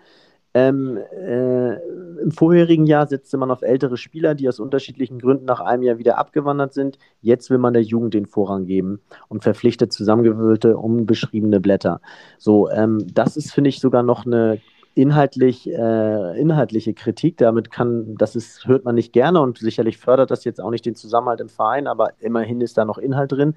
Ähm, 0.54 0.98
äh, 0.98 1.74
Im 2.22 2.32
vorherigen 2.32 2.86
Jahr 2.86 3.08
setzte 3.08 3.38
man 3.38 3.50
auf 3.50 3.64
ältere 3.64 3.98
Spieler, 3.98 4.36
die 4.36 4.48
aus 4.48 4.60
unterschiedlichen 4.60 5.20
Gründen 5.20 5.46
nach 5.46 5.62
einem 5.62 5.84
Jahr 5.84 5.98
wieder 5.98 6.18
abgewandert 6.18 6.74
sind. 6.74 7.00
Jetzt 7.22 7.50
will 7.50 7.58
man 7.58 7.74
der 7.74 7.82
Jugend 7.82 8.14
den 8.14 8.28
Vorrang 8.28 8.66
geben 8.66 9.00
und 9.30 9.44
verpflichtet 9.44 9.92
zusammengewürfelte, 9.92 10.78
unbeschriebene 10.78 11.60
Blätter. 11.60 12.02
So, 12.38 12.70
ähm, 12.70 13.06
das 13.12 13.36
ist, 13.36 13.52
finde 13.52 13.70
ich, 13.70 13.80
sogar 13.80 14.04
noch 14.04 14.26
eine 14.26 14.60
inhaltlich, 14.96 15.68
äh, 15.68 16.40
inhaltliche 16.40 16.94
Kritik. 16.94 17.38
Damit 17.38 17.72
kann, 17.72 18.16
das 18.18 18.36
ist, 18.36 18.68
hört 18.68 18.86
man 18.86 18.96
nicht 18.96 19.12
gerne 19.12 19.42
und 19.42 19.58
sicherlich 19.58 19.98
fördert 19.98 20.30
das 20.30 20.44
jetzt 20.44 20.62
auch 20.62 20.70
nicht 20.70 20.86
den 20.86 20.96
Zusammenhalt 20.96 21.42
im 21.42 21.50
Verein, 21.50 21.88
aber 21.88 22.14
immerhin 22.20 22.62
ist 22.62 22.78
da 22.78 22.86
noch 22.86 22.98
Inhalt 22.98 23.32
drin. 23.32 23.56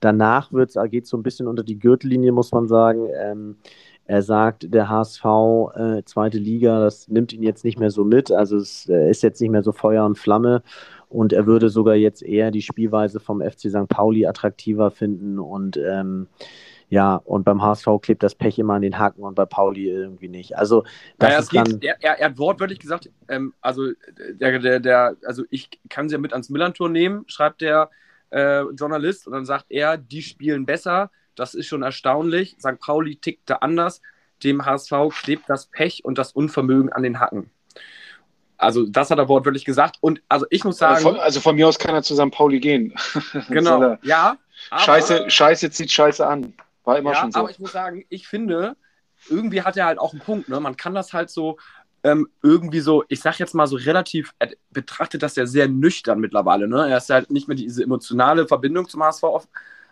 danach 0.00 0.50
geht 0.50 1.04
es 1.04 1.10
so 1.10 1.16
ein 1.16 1.22
bisschen 1.22 1.48
unter 1.48 1.64
die 1.64 1.78
Gürtellinie, 1.78 2.30
muss 2.30 2.52
man 2.52 2.68
sagen. 2.68 3.08
Ähm, 3.18 3.56
er 4.06 4.22
sagt, 4.22 4.72
der 4.72 4.88
HSV, 4.88 5.24
äh, 5.74 6.02
zweite 6.04 6.38
Liga, 6.38 6.80
das 6.80 7.08
nimmt 7.08 7.32
ihn 7.32 7.42
jetzt 7.42 7.64
nicht 7.64 7.78
mehr 7.78 7.90
so 7.90 8.04
mit. 8.04 8.30
Also 8.30 8.56
es 8.56 8.88
äh, 8.88 9.10
ist 9.10 9.22
jetzt 9.22 9.40
nicht 9.40 9.50
mehr 9.50 9.62
so 9.62 9.72
Feuer 9.72 10.04
und 10.04 10.16
Flamme. 10.16 10.62
Und 11.08 11.32
er 11.32 11.46
würde 11.46 11.68
sogar 11.70 11.94
jetzt 11.94 12.22
eher 12.22 12.50
die 12.50 12.62
Spielweise 12.62 13.20
vom 13.20 13.40
FC 13.40 13.70
St. 13.70 13.88
Pauli 13.88 14.26
attraktiver 14.26 14.90
finden. 14.90 15.38
Und 15.38 15.76
ähm, 15.76 16.28
ja, 16.88 17.16
und 17.16 17.44
beim 17.44 17.62
HSV 17.62 17.86
klebt 18.00 18.22
das 18.22 18.36
Pech 18.36 18.58
immer 18.58 18.74
an 18.74 18.82
den 18.82 18.98
Haken 18.98 19.22
und 19.22 19.34
bei 19.34 19.44
Pauli 19.44 19.88
irgendwie 19.88 20.28
nicht. 20.28 20.56
Also, 20.56 20.82
das 21.18 21.30
naja, 21.30 21.38
ist 21.40 21.50
geht, 21.50 21.66
dann. 21.66 21.82
Er, 21.82 21.96
er, 22.00 22.18
er, 22.20 22.28
hat 22.28 22.38
wortwörtlich 22.38 22.78
gesagt, 22.78 23.10
ähm, 23.28 23.54
also, 23.60 23.90
der, 24.34 24.58
der, 24.60 24.78
der, 24.78 25.16
also 25.24 25.44
ich 25.50 25.68
kann 25.88 26.08
sie 26.08 26.14
ja 26.14 26.20
mit 26.20 26.32
ans 26.32 26.48
Millantor 26.48 26.88
nehmen, 26.88 27.24
schreibt 27.26 27.60
der 27.60 27.90
äh, 28.30 28.62
Journalist. 28.70 29.26
Und 29.26 29.32
dann 29.32 29.46
sagt 29.46 29.66
er, 29.68 29.96
die 29.96 30.22
spielen 30.22 30.64
besser. 30.64 31.10
Das 31.36 31.54
ist 31.54 31.66
schon 31.66 31.82
erstaunlich. 31.82 32.56
St. 32.58 32.80
Pauli 32.80 33.16
tickt 33.16 33.48
da 33.48 33.56
anders. 33.56 34.02
Dem 34.42 34.64
HSV 34.64 34.92
klebt 35.22 35.48
das 35.48 35.66
Pech 35.66 36.04
und 36.04 36.18
das 36.18 36.32
Unvermögen 36.32 36.92
an 36.92 37.02
den 37.02 37.20
Hacken. 37.20 37.50
Also, 38.58 38.86
das 38.86 39.10
hat 39.10 39.18
er 39.18 39.28
wortwörtlich 39.28 39.64
gesagt. 39.64 39.96
Und 40.00 40.22
also 40.28 40.46
ich 40.50 40.64
muss 40.64 40.78
sagen. 40.78 40.96
Also 40.96 41.10
von, 41.10 41.20
also 41.20 41.40
von 41.40 41.56
mir 41.56 41.68
aus 41.68 41.78
kann 41.78 41.94
er 41.94 42.02
zu 42.02 42.14
St. 42.14 42.30
Pauli 42.30 42.60
gehen. 42.60 42.94
Genau, 43.48 43.96
ja. 44.02 44.38
Scheiße, 44.76 45.30
scheiße 45.30 45.70
zieht 45.70 45.92
Scheiße 45.92 46.26
an. 46.26 46.54
War 46.84 46.98
immer 46.98 47.12
ja, 47.12 47.20
schon 47.20 47.32
so. 47.32 47.40
Aber 47.40 47.50
ich 47.50 47.58
muss 47.58 47.72
sagen, 47.72 48.04
ich 48.08 48.26
finde, 48.26 48.76
irgendwie 49.28 49.62
hat 49.62 49.76
er 49.76 49.86
halt 49.86 49.98
auch 49.98 50.12
einen 50.12 50.22
Punkt. 50.22 50.48
Ne? 50.48 50.58
Man 50.60 50.76
kann 50.76 50.94
das 50.94 51.12
halt 51.12 51.30
so 51.30 51.58
ähm, 52.04 52.28
irgendwie 52.42 52.80
so, 52.80 53.04
ich 53.08 53.20
sag 53.20 53.38
jetzt 53.38 53.54
mal 53.54 53.66
so 53.66 53.76
relativ, 53.76 54.32
er 54.38 54.50
betrachtet 54.70 55.22
das 55.22 55.36
ja 55.36 55.46
sehr 55.46 55.68
nüchtern 55.68 56.20
mittlerweile. 56.20 56.68
Ne? 56.68 56.88
Er 56.88 56.98
ist 56.98 57.10
halt 57.10 57.30
nicht 57.30 57.48
mehr 57.48 57.56
diese 57.56 57.82
emotionale 57.82 58.46
Verbindung 58.46 58.88
zum 58.88 59.02
HSV 59.02 59.24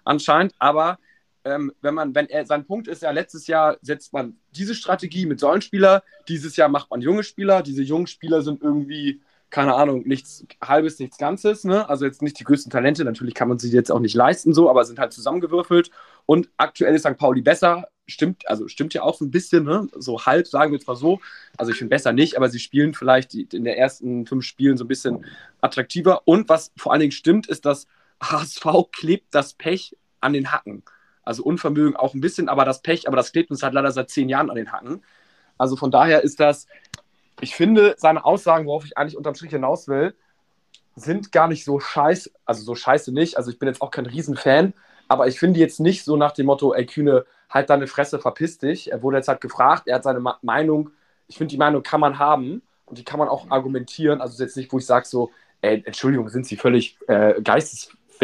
anscheinend, 0.04 0.54
aber 0.58 0.98
ähm, 1.44 1.72
wenn 1.82 1.94
man, 1.94 2.14
wenn 2.14 2.28
er, 2.28 2.46
sein 2.46 2.64
Punkt 2.64 2.88
ist 2.88 3.02
ja, 3.02 3.10
letztes 3.10 3.46
Jahr 3.46 3.76
setzt 3.82 4.12
man 4.12 4.36
diese 4.52 4.74
Strategie 4.74 5.26
mit 5.26 5.40
Säulenspieler, 5.40 6.02
dieses 6.28 6.56
Jahr 6.56 6.68
macht 6.68 6.90
man 6.90 7.00
junge 7.00 7.22
Spieler, 7.22 7.62
diese 7.62 7.82
jungen 7.82 8.06
Spieler 8.06 8.42
sind 8.42 8.62
irgendwie, 8.62 9.20
keine 9.50 9.74
Ahnung, 9.74 10.02
nichts 10.06 10.46
halbes, 10.62 10.98
nichts 10.98 11.18
Ganzes, 11.18 11.64
ne? 11.64 11.88
Also 11.88 12.06
jetzt 12.06 12.22
nicht 12.22 12.38
die 12.40 12.44
größten 12.44 12.70
Talente, 12.72 13.04
natürlich 13.04 13.34
kann 13.34 13.48
man 13.48 13.58
sie 13.58 13.70
jetzt 13.70 13.92
auch 13.92 14.00
nicht 14.00 14.14
leisten, 14.14 14.54
so, 14.54 14.70
aber 14.70 14.84
sind 14.84 14.98
halt 14.98 15.12
zusammengewürfelt. 15.12 15.90
Und 16.26 16.48
aktuell 16.56 16.94
ist 16.94 17.02
St. 17.06 17.18
Pauli 17.18 17.42
besser, 17.42 17.88
stimmt, 18.06 18.48
also 18.48 18.66
stimmt 18.68 18.94
ja 18.94 19.02
auch 19.02 19.14
so 19.16 19.24
ein 19.24 19.30
bisschen, 19.30 19.64
ne? 19.64 19.86
So 19.94 20.24
halb, 20.24 20.46
sagen 20.46 20.72
wir 20.72 20.80
mal 20.86 20.96
so. 20.96 21.20
Also 21.58 21.72
ich 21.72 21.78
finde 21.78 21.90
besser 21.90 22.12
nicht, 22.12 22.36
aber 22.36 22.48
sie 22.48 22.58
spielen 22.58 22.94
vielleicht 22.94 23.34
in 23.34 23.64
den 23.64 23.74
ersten 23.74 24.26
fünf 24.26 24.44
Spielen 24.44 24.76
so 24.78 24.84
ein 24.84 24.88
bisschen 24.88 25.24
attraktiver. 25.60 26.22
Und 26.26 26.48
was 26.48 26.72
vor 26.76 26.92
allen 26.92 27.00
Dingen 27.00 27.12
stimmt, 27.12 27.46
ist, 27.46 27.66
dass 27.66 27.86
HSV 28.22 28.66
klebt 28.92 29.34
das 29.34 29.52
Pech 29.54 29.96
an 30.20 30.32
den 30.32 30.50
Hacken. 30.50 30.82
Also 31.24 31.42
Unvermögen 31.42 31.96
auch 31.96 32.14
ein 32.14 32.20
bisschen, 32.20 32.48
aber 32.48 32.64
das 32.64 32.82
Pech, 32.82 33.08
aber 33.08 33.16
das 33.16 33.32
klebt 33.32 33.50
uns 33.50 33.62
halt 33.62 33.74
leider 33.74 33.90
seit 33.90 34.10
zehn 34.10 34.28
Jahren 34.28 34.50
an 34.50 34.56
den 34.56 34.72
Hacken. 34.72 35.02
Also 35.58 35.76
von 35.76 35.90
daher 35.90 36.22
ist 36.22 36.40
das, 36.40 36.66
ich 37.40 37.54
finde, 37.54 37.94
seine 37.98 38.24
Aussagen, 38.24 38.66
worauf 38.66 38.84
ich 38.84 38.96
eigentlich 38.96 39.16
unterm 39.16 39.34
Strich 39.34 39.50
hinaus 39.50 39.88
will, 39.88 40.14
sind 40.96 41.32
gar 41.32 41.48
nicht 41.48 41.64
so 41.64 41.80
scheiße, 41.80 42.30
also 42.44 42.62
so 42.62 42.74
scheiße 42.74 43.12
nicht. 43.12 43.36
Also 43.36 43.50
ich 43.50 43.58
bin 43.58 43.68
jetzt 43.68 43.82
auch 43.82 43.90
kein 43.90 44.06
Riesenfan, 44.06 44.74
aber 45.08 45.26
ich 45.26 45.38
finde 45.38 45.60
jetzt 45.60 45.80
nicht 45.80 46.04
so 46.04 46.16
nach 46.16 46.32
dem 46.32 46.46
Motto, 46.46 46.72
ey 46.72 46.86
Kühne, 46.86 47.26
halt 47.50 47.70
deine 47.70 47.86
Fresse, 47.86 48.18
verpiss 48.18 48.58
dich. 48.58 48.92
Er 48.92 49.02
wurde 49.02 49.16
jetzt 49.18 49.28
halt 49.28 49.40
gefragt, 49.40 49.86
er 49.86 49.96
hat 49.96 50.04
seine 50.04 50.20
Meinung, 50.42 50.90
ich 51.28 51.38
finde, 51.38 51.50
die 51.50 51.58
Meinung 51.58 51.82
kann 51.82 52.00
man 52.00 52.18
haben 52.18 52.62
und 52.86 52.98
die 52.98 53.04
kann 53.04 53.18
man 53.18 53.28
auch 53.28 53.50
argumentieren. 53.50 54.20
Also 54.20 54.42
jetzt 54.42 54.56
nicht, 54.56 54.72
wo 54.72 54.78
ich 54.78 54.86
sage 54.86 55.06
so, 55.06 55.30
ey, 55.62 55.82
Entschuldigung, 55.84 56.28
sind 56.28 56.46
sie 56.46 56.56
völlig 56.56 56.98
äh, 57.08 57.40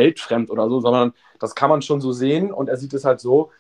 geistesweltfremd 0.00 0.50
oder 0.50 0.68
so, 0.68 0.80
sondern 0.80 1.12
das 1.38 1.54
kann 1.54 1.70
man 1.70 1.82
schon 1.82 2.00
so 2.00 2.12
sehen 2.12 2.52
und 2.52 2.68
er 2.68 2.76
sieht 2.76 2.94
es 2.94 3.04
halt 3.04 3.20
so. 3.20 3.50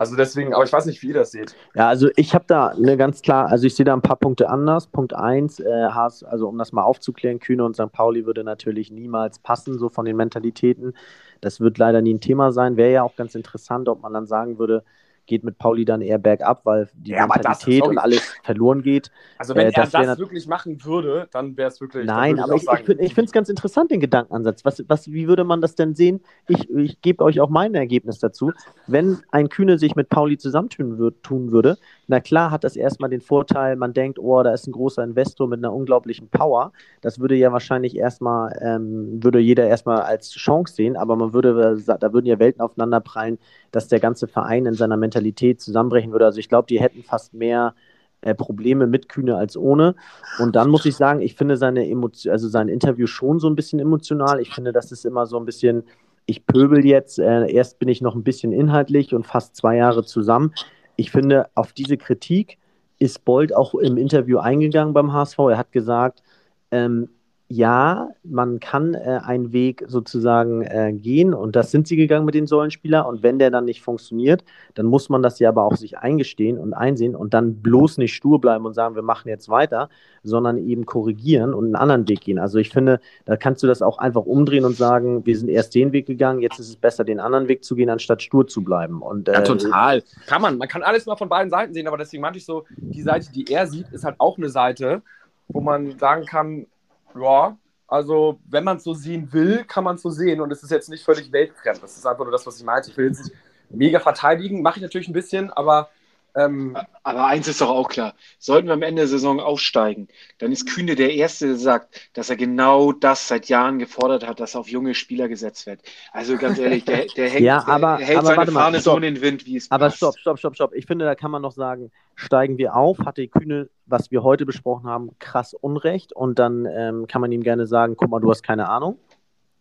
Also 0.00 0.14
deswegen, 0.14 0.54
aber 0.54 0.62
ich 0.62 0.72
weiß 0.72 0.86
nicht, 0.86 1.02
wie 1.02 1.08
ihr 1.08 1.14
das 1.14 1.32
seht. 1.32 1.56
Ja, 1.74 1.88
also 1.88 2.08
ich 2.14 2.32
habe 2.32 2.44
da 2.46 2.68
eine 2.68 2.96
ganz 2.96 3.20
klar, 3.20 3.48
also 3.48 3.66
ich 3.66 3.74
sehe 3.74 3.84
da 3.84 3.94
ein 3.94 4.00
paar 4.00 4.14
Punkte 4.14 4.48
anders. 4.48 4.86
Punkt 4.86 5.12
eins, 5.12 5.58
äh, 5.58 5.66
also 5.66 6.48
um 6.48 6.56
das 6.56 6.70
mal 6.70 6.84
aufzuklären, 6.84 7.40
Kühne 7.40 7.64
und 7.64 7.74
St. 7.74 7.90
Pauli 7.90 8.24
würde 8.24 8.44
natürlich 8.44 8.92
niemals 8.92 9.40
passen, 9.40 9.76
so 9.76 9.88
von 9.88 10.04
den 10.04 10.16
Mentalitäten. 10.16 10.94
Das 11.40 11.58
wird 11.58 11.78
leider 11.78 12.00
nie 12.00 12.14
ein 12.14 12.20
Thema 12.20 12.52
sein. 12.52 12.76
Wäre 12.76 12.92
ja 12.92 13.02
auch 13.02 13.16
ganz 13.16 13.34
interessant, 13.34 13.88
ob 13.88 14.02
man 14.02 14.12
dann 14.12 14.28
sagen 14.28 14.60
würde, 14.60 14.84
geht 15.28 15.44
mit 15.44 15.58
Pauli 15.58 15.84
dann 15.84 16.00
eher 16.00 16.18
bergab, 16.18 16.66
weil 16.66 16.88
die 16.94 17.12
ja, 17.12 17.26
Mentalität 17.26 17.82
und 17.82 17.98
alles 17.98 18.20
verloren 18.42 18.82
geht. 18.82 19.12
Also 19.38 19.54
wenn 19.54 19.68
äh, 19.68 19.72
er 19.72 19.86
das, 19.86 20.18
wirklich 20.18 20.48
machen 20.48 20.84
würde, 20.84 21.28
dann 21.30 21.56
wäre 21.56 21.68
es 21.68 21.80
wirklich. 21.80 22.06
Nein, 22.06 22.40
aber 22.40 22.54
ich, 22.54 22.64
ich, 22.64 22.88
ich 22.88 23.14
finde 23.14 23.26
es 23.26 23.32
ganz 23.32 23.48
interessant, 23.48 23.90
den 23.92 24.00
Gedankenansatz. 24.00 24.64
Was, 24.64 24.82
was, 24.88 25.12
wie 25.12 25.28
würde 25.28 25.44
man 25.44 25.60
das 25.60 25.76
denn 25.76 25.94
sehen? 25.94 26.20
Ich, 26.48 26.68
ich 26.70 27.00
gebe 27.00 27.22
euch 27.22 27.40
auch 27.40 27.50
mein 27.50 27.74
Ergebnis 27.74 28.18
dazu. 28.18 28.52
Wenn 28.88 29.18
ein 29.30 29.48
Kühne 29.48 29.78
sich 29.78 29.94
mit 29.94 30.08
Pauli 30.08 30.38
zusammentun 30.38 30.98
würd, 30.98 31.22
tun 31.22 31.52
würde, 31.52 31.78
na 32.08 32.20
klar 32.20 32.50
hat 32.50 32.64
das 32.64 32.74
erstmal 32.74 33.10
den 33.10 33.20
Vorteil, 33.20 33.76
man 33.76 33.92
denkt, 33.92 34.18
oh, 34.18 34.42
da 34.42 34.52
ist 34.52 34.66
ein 34.66 34.72
großer 34.72 35.04
Investor 35.04 35.46
mit 35.46 35.58
einer 35.58 35.72
unglaublichen 35.72 36.28
Power. 36.28 36.72
Das 37.02 37.20
würde 37.20 37.36
ja 37.36 37.52
wahrscheinlich 37.52 37.96
erstmal, 37.96 38.58
ähm, 38.62 39.22
würde 39.22 39.38
jeder 39.38 39.68
erstmal 39.68 40.00
als 40.00 40.30
Chance 40.30 40.74
sehen, 40.74 40.96
aber 40.96 41.16
man 41.16 41.34
würde, 41.34 41.78
da 41.86 42.12
würden 42.14 42.26
ja 42.26 42.38
Welten 42.38 42.62
aufeinander 42.62 43.00
prallen, 43.00 43.38
dass 43.72 43.88
der 43.88 44.00
ganze 44.00 44.26
Verein 44.26 44.64
in 44.64 44.72
seiner 44.74 44.96
Mentalität 44.96 45.60
zusammenbrechen 45.60 46.10
würde. 46.10 46.24
Also 46.24 46.40
ich 46.40 46.48
glaube, 46.48 46.66
die 46.66 46.80
hätten 46.80 47.02
fast 47.02 47.34
mehr 47.34 47.74
äh, 48.22 48.34
Probleme 48.34 48.86
mit 48.86 49.10
Kühne 49.10 49.36
als 49.36 49.56
ohne. 49.56 49.94
Und 50.38 50.56
dann 50.56 50.70
muss 50.70 50.86
ich 50.86 50.96
sagen, 50.96 51.20
ich 51.20 51.34
finde 51.34 51.58
seine 51.58 51.86
Emotion, 51.86 52.32
also 52.32 52.48
sein 52.48 52.68
Interview 52.68 53.06
schon 53.06 53.38
so 53.38 53.48
ein 53.50 53.54
bisschen 53.54 53.80
emotional. 53.80 54.40
Ich 54.40 54.54
finde, 54.54 54.72
das 54.72 54.92
ist 54.92 55.04
immer 55.04 55.26
so 55.26 55.38
ein 55.38 55.44
bisschen, 55.44 55.84
ich 56.24 56.46
pöbel 56.46 56.86
jetzt, 56.86 57.18
äh, 57.18 57.50
erst 57.52 57.78
bin 57.78 57.88
ich 57.88 58.00
noch 58.00 58.14
ein 58.14 58.24
bisschen 58.24 58.52
inhaltlich 58.52 59.14
und 59.14 59.26
fast 59.26 59.56
zwei 59.56 59.76
Jahre 59.76 60.04
zusammen. 60.04 60.54
Ich 61.00 61.12
finde, 61.12 61.48
auf 61.54 61.72
diese 61.72 61.96
Kritik 61.96 62.58
ist 62.98 63.24
Bold 63.24 63.54
auch 63.54 63.76
im 63.76 63.96
Interview 63.96 64.38
eingegangen 64.38 64.92
beim 64.92 65.12
HSV. 65.12 65.38
Er 65.38 65.56
hat 65.56 65.70
gesagt, 65.70 66.24
ähm, 66.72 67.08
ja, 67.50 68.10
man 68.24 68.60
kann 68.60 68.92
äh, 68.92 69.20
einen 69.24 69.52
Weg 69.52 69.82
sozusagen 69.86 70.60
äh, 70.62 70.92
gehen 70.92 71.32
und 71.32 71.56
das 71.56 71.70
sind 71.70 71.88
sie 71.88 71.96
gegangen 71.96 72.26
mit 72.26 72.34
den 72.34 72.46
Säulenspieler 72.46 73.06
und 73.06 73.22
wenn 73.22 73.38
der 73.38 73.50
dann 73.50 73.64
nicht 73.64 73.80
funktioniert, 73.80 74.44
dann 74.74 74.84
muss 74.84 75.08
man 75.08 75.22
das 75.22 75.38
ja 75.38 75.48
aber 75.48 75.64
auch 75.64 75.76
sich 75.76 75.96
eingestehen 75.96 76.58
und 76.58 76.74
einsehen 76.74 77.16
und 77.16 77.32
dann 77.32 77.62
bloß 77.62 77.96
nicht 77.96 78.14
stur 78.14 78.38
bleiben 78.38 78.66
und 78.66 78.74
sagen, 78.74 78.96
wir 78.96 79.02
machen 79.02 79.28
jetzt 79.30 79.48
weiter, 79.48 79.88
sondern 80.22 80.58
eben 80.58 80.84
korrigieren 80.84 81.54
und 81.54 81.64
einen 81.64 81.76
anderen 81.76 82.06
Weg 82.06 82.20
gehen. 82.20 82.38
Also 82.38 82.58
ich 82.58 82.68
finde, 82.68 83.00
da 83.24 83.38
kannst 83.38 83.62
du 83.62 83.66
das 83.66 83.80
auch 83.80 83.96
einfach 83.96 84.26
umdrehen 84.26 84.66
und 84.66 84.76
sagen, 84.76 85.24
wir 85.24 85.36
sind 85.38 85.48
erst 85.48 85.74
den 85.74 85.92
Weg 85.92 86.06
gegangen, 86.06 86.42
jetzt 86.42 86.60
ist 86.60 86.68
es 86.68 86.76
besser, 86.76 87.02
den 87.04 87.18
anderen 87.18 87.48
Weg 87.48 87.64
zu 87.64 87.76
gehen, 87.76 87.88
anstatt 87.88 88.20
stur 88.20 88.46
zu 88.46 88.62
bleiben. 88.62 89.00
Und, 89.00 89.26
äh, 89.26 89.32
ja, 89.32 89.40
total. 89.40 90.02
Kann 90.26 90.42
man. 90.42 90.58
Man 90.58 90.68
kann 90.68 90.82
alles 90.82 91.06
mal 91.06 91.16
von 91.16 91.30
beiden 91.30 91.48
Seiten 91.48 91.72
sehen, 91.72 91.88
aber 91.88 91.96
deswegen 91.96 92.20
meinte 92.20 92.38
ich 92.38 92.44
so, 92.44 92.64
die 92.76 93.00
Seite, 93.00 93.32
die 93.32 93.50
er 93.50 93.66
sieht, 93.66 93.88
ist 93.90 94.04
halt 94.04 94.16
auch 94.18 94.36
eine 94.36 94.50
Seite, 94.50 95.00
wo 95.48 95.62
man 95.62 95.98
sagen 95.98 96.26
kann, 96.26 96.66
ja, 97.14 97.56
also 97.86 98.38
wenn 98.48 98.64
man 98.64 98.76
es 98.76 98.84
so 98.84 98.94
sehen 98.94 99.32
will, 99.32 99.64
kann 99.64 99.84
man 99.84 99.96
es 99.96 100.02
so 100.02 100.10
sehen 100.10 100.40
und 100.40 100.52
es 100.52 100.62
ist 100.62 100.70
jetzt 100.70 100.90
nicht 100.90 101.04
völlig 101.04 101.32
weltfremd. 101.32 101.82
Das 101.82 101.96
ist 101.96 102.06
einfach 102.06 102.24
nur 102.24 102.32
das, 102.32 102.46
was 102.46 102.58
ich 102.58 102.64
meinte. 102.64 102.90
Ich 102.90 102.96
will 102.96 103.06
jetzt 103.06 103.24
nicht 103.24 103.36
mega 103.70 104.00
verteidigen, 104.00 104.62
mache 104.62 104.78
ich 104.78 104.82
natürlich 104.82 105.08
ein 105.08 105.14
bisschen, 105.14 105.50
aber 105.50 105.90
ähm, 106.36 106.76
Aber 107.02 107.26
eins 107.26 107.48
ist 107.48 107.60
doch 107.60 107.70
auch 107.70 107.88
klar: 107.88 108.14
Sollten 108.38 108.68
wir 108.68 108.74
am 108.74 108.82
Ende 108.82 109.02
der 109.02 109.08
Saison 109.08 109.40
aufsteigen, 109.40 110.08
dann 110.38 110.52
ist 110.52 110.66
Kühne 110.66 110.94
der 110.94 111.14
Erste, 111.14 111.46
der 111.46 111.56
sagt, 111.56 112.10
dass 112.12 112.30
er 112.30 112.36
genau 112.36 112.92
das 112.92 113.28
seit 113.28 113.48
Jahren 113.48 113.78
gefordert 113.78 114.26
hat, 114.26 114.38
dass 114.38 114.54
auf 114.54 114.68
junge 114.68 114.94
Spieler 114.94 115.28
gesetzt 115.28 115.66
wird. 115.66 115.80
Also 116.12 116.36
ganz 116.36 116.58
ehrlich, 116.58 116.84
der, 116.84 117.06
der 117.06 117.28
hängt, 117.30 117.42
ja, 117.42 117.66
aber, 117.66 117.96
der 117.96 118.06
hält 118.06 118.18
aber, 118.18 118.26
seine 118.26 118.52
Fahne 118.52 118.76
mal, 118.76 118.80
so 118.80 118.96
in 118.96 119.02
den 119.02 119.20
Wind, 119.20 119.46
wie 119.46 119.56
es 119.56 119.70
Aber 119.70 119.86
passt. 119.86 119.96
stopp, 119.96 120.18
stopp, 120.18 120.38
stopp, 120.38 120.54
stopp. 120.54 120.74
Ich 120.74 120.86
finde, 120.86 121.04
da 121.04 121.14
kann 121.14 121.30
man 121.30 121.42
noch 121.42 121.52
sagen, 121.52 121.90
steigen 122.14 122.58
wir 122.58 122.76
auf, 122.76 122.98
hatte 123.00 123.26
Kühne, 123.26 123.68
was 123.86 124.10
wir 124.10 124.22
heute 124.22 124.44
besprochen 124.46 124.88
haben, 124.88 125.10
krass 125.18 125.54
Unrecht 125.54 126.12
und 126.12 126.38
dann 126.38 126.66
ähm, 126.66 127.06
kann 127.06 127.20
man 127.20 127.32
ihm 127.32 127.42
gerne 127.42 127.66
sagen, 127.66 127.96
guck 127.96 128.10
mal, 128.10 128.20
du 128.20 128.30
hast 128.30 128.42
keine 128.42 128.68
Ahnung. 128.68 128.98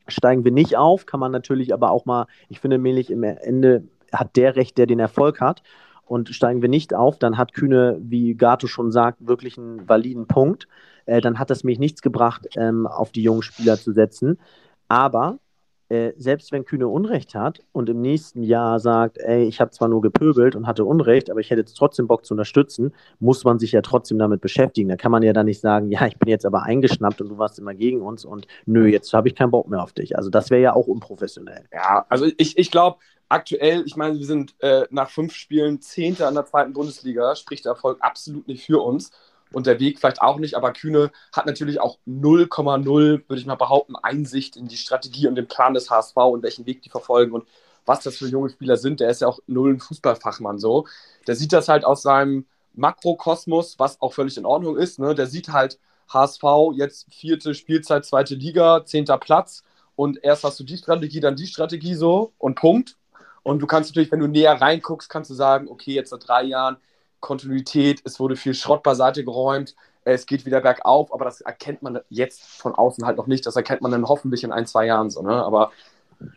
Steigen 0.09 0.45
wir 0.45 0.51
nicht 0.51 0.77
auf, 0.77 1.05
kann 1.05 1.19
man 1.19 1.31
natürlich 1.31 1.73
aber 1.73 1.91
auch 1.91 2.05
mal, 2.05 2.27
ich 2.49 2.59
finde 2.59 2.77
nämlich 2.77 3.09
im 3.09 3.23
Ende 3.23 3.83
hat 4.13 4.35
der 4.35 4.55
Recht, 4.55 4.77
der 4.77 4.85
den 4.85 4.99
Erfolg 4.99 5.41
hat. 5.41 5.63
Und 6.07 6.29
steigen 6.29 6.61
wir 6.61 6.69
nicht 6.69 6.93
auf, 6.93 7.19
dann 7.19 7.37
hat 7.37 7.53
Kühne, 7.53 7.97
wie 8.01 8.33
Gato 8.35 8.67
schon 8.67 8.91
sagt, 8.91 9.27
wirklich 9.27 9.57
einen 9.57 9.87
validen 9.87 10.25
Punkt. 10.27 10.67
Äh, 11.05 11.21
dann 11.21 11.39
hat 11.39 11.51
es 11.51 11.63
mich 11.63 11.79
nichts 11.79 12.01
gebracht, 12.01 12.47
ähm, 12.55 12.87
auf 12.87 13.11
die 13.11 13.23
jungen 13.23 13.41
Spieler 13.41 13.77
zu 13.77 13.91
setzen. 13.91 14.39
Aber 14.87 15.39
äh, 15.89 16.11
selbst 16.17 16.51
wenn 16.51 16.65
Kühne 16.65 16.87
Unrecht 16.87 17.35
hat 17.35 17.61
und 17.71 17.89
im 17.89 18.01
nächsten 18.01 18.43
Jahr 18.43 18.79
sagt, 18.79 19.17
ey, 19.19 19.45
ich 19.45 19.61
habe 19.61 19.71
zwar 19.71 19.87
nur 19.87 20.01
gepöbelt 20.01 20.55
und 20.55 20.67
hatte 20.67 20.83
Unrecht, 20.83 21.29
aber 21.29 21.39
ich 21.39 21.49
hätte 21.49 21.61
jetzt 21.61 21.75
trotzdem 21.75 22.07
Bock 22.07 22.25
zu 22.25 22.33
unterstützen, 22.33 22.93
muss 23.19 23.43
man 23.43 23.59
sich 23.59 23.71
ja 23.71 23.81
trotzdem 23.81 24.19
damit 24.19 24.41
beschäftigen. 24.41 24.89
Da 24.89 24.97
kann 24.97 25.11
man 25.11 25.23
ja 25.23 25.33
dann 25.33 25.45
nicht 25.45 25.61
sagen, 25.61 25.89
ja, 25.91 26.05
ich 26.05 26.17
bin 26.17 26.29
jetzt 26.29 26.45
aber 26.45 26.63
eingeschnappt 26.63 27.21
und 27.21 27.29
du 27.29 27.37
warst 27.37 27.59
immer 27.59 27.73
gegen 27.73 28.01
uns 28.01 28.25
und 28.25 28.47
nö, 28.65 28.87
jetzt 28.87 29.13
habe 29.13 29.27
ich 29.27 29.35
keinen 29.35 29.51
Bock 29.51 29.69
mehr 29.69 29.81
auf 29.81 29.93
dich. 29.93 30.17
Also 30.17 30.29
das 30.29 30.49
wäre 30.49 30.61
ja 30.61 30.73
auch 30.73 30.87
unprofessionell. 30.87 31.65
Ja, 31.71 32.05
also 32.09 32.25
ich, 32.37 32.57
ich 32.57 32.71
glaube, 32.71 32.97
aktuell, 33.29 33.83
ich 33.85 33.95
meine, 33.95 34.17
wir 34.17 34.25
sind 34.25 34.55
äh, 34.59 34.85
nach 34.89 35.09
fünf 35.09 35.33
Spielen 35.33 35.81
Zehnter 35.81 36.27
an 36.27 36.35
der 36.35 36.45
zweiten 36.45 36.73
Bundesliga, 36.73 37.35
spricht 37.35 37.65
der 37.65 37.73
Erfolg 37.73 37.97
absolut 38.01 38.47
nicht 38.47 38.65
für 38.65 38.81
uns 38.81 39.11
und 39.53 39.67
der 39.67 39.79
Weg 39.79 39.99
vielleicht 39.99 40.21
auch 40.21 40.37
nicht, 40.37 40.55
aber 40.55 40.73
Kühne 40.73 41.11
hat 41.33 41.45
natürlich 41.45 41.79
auch 41.79 41.97
0,0, 42.07 42.85
würde 42.85 43.39
ich 43.39 43.45
mal 43.45 43.55
behaupten, 43.55 43.95
Einsicht 43.95 44.55
in 44.55 44.67
die 44.67 44.77
Strategie 44.77 45.27
und 45.27 45.35
den 45.35 45.47
Plan 45.47 45.73
des 45.73 45.89
HSV 45.89 46.15
und 46.15 46.43
welchen 46.43 46.65
Weg 46.65 46.81
die 46.81 46.89
verfolgen 46.89 47.31
und 47.31 47.47
was 47.85 48.01
das 48.01 48.17
für 48.17 48.27
junge 48.27 48.49
Spieler 48.49 48.77
sind. 48.77 48.99
Der 48.99 49.09
ist 49.09 49.21
ja 49.21 49.27
auch 49.27 49.39
null 49.47 49.73
ein 49.73 49.79
Fußballfachmann 49.79 50.59
so. 50.59 50.87
Der 51.25 51.35
sieht 51.35 51.53
das 51.53 51.69
halt 51.69 51.85
aus 51.85 52.01
seinem 52.01 52.45
Makrokosmos, 52.73 53.79
was 53.79 54.01
auch 54.01 54.13
völlig 54.13 54.37
in 54.37 54.45
Ordnung 54.45 54.77
ist. 54.77 54.99
Ne? 54.99 55.15
Der 55.15 55.27
sieht 55.27 55.49
halt 55.49 55.79
HSV 56.09 56.43
jetzt 56.75 57.07
vierte 57.13 57.53
Spielzeit, 57.53 58.05
zweite 58.05 58.35
Liga, 58.35 58.85
zehnter 58.85 59.17
Platz 59.17 59.63
und 59.95 60.23
erst 60.23 60.43
hast 60.43 60.59
du 60.59 60.63
die 60.63 60.77
Strategie, 60.77 61.19
dann 61.19 61.35
die 61.35 61.47
Strategie 61.47 61.95
so 61.95 62.33
und 62.37 62.55
Punkt. 62.55 62.97
Und 63.43 63.59
du 63.59 63.67
kannst 63.67 63.91
natürlich, 63.91 64.11
wenn 64.11 64.19
du 64.19 64.27
näher 64.27 64.53
reinguckst, 64.53 65.09
kannst 65.09 65.29
du 65.29 65.33
sagen, 65.33 65.69
okay, 65.69 65.93
jetzt 65.93 66.09
seit 66.09 66.27
drei 66.27 66.43
Jahren 66.43 66.77
Kontinuität, 67.19 68.01
es 68.05 68.19
wurde 68.19 68.35
viel 68.35 68.53
Schrott 68.53 68.83
beiseite 68.83 69.23
geräumt, 69.23 69.75
es 70.03 70.25
geht 70.25 70.45
wieder 70.45 70.61
bergauf, 70.61 71.13
aber 71.13 71.25
das 71.25 71.41
erkennt 71.41 71.81
man 71.81 71.99
jetzt 72.09 72.41
von 72.41 72.73
außen 72.73 73.05
halt 73.05 73.17
noch 73.17 73.27
nicht. 73.27 73.45
Das 73.45 73.57
erkennt 73.57 73.81
man 73.81 73.91
dann 73.91 74.07
hoffentlich 74.07 74.43
in 74.43 74.53
ein, 74.53 74.65
zwei 74.65 74.85
Jahren 74.85 75.09
so. 75.09 75.21
Ne? 75.21 75.31
Aber 75.31 75.71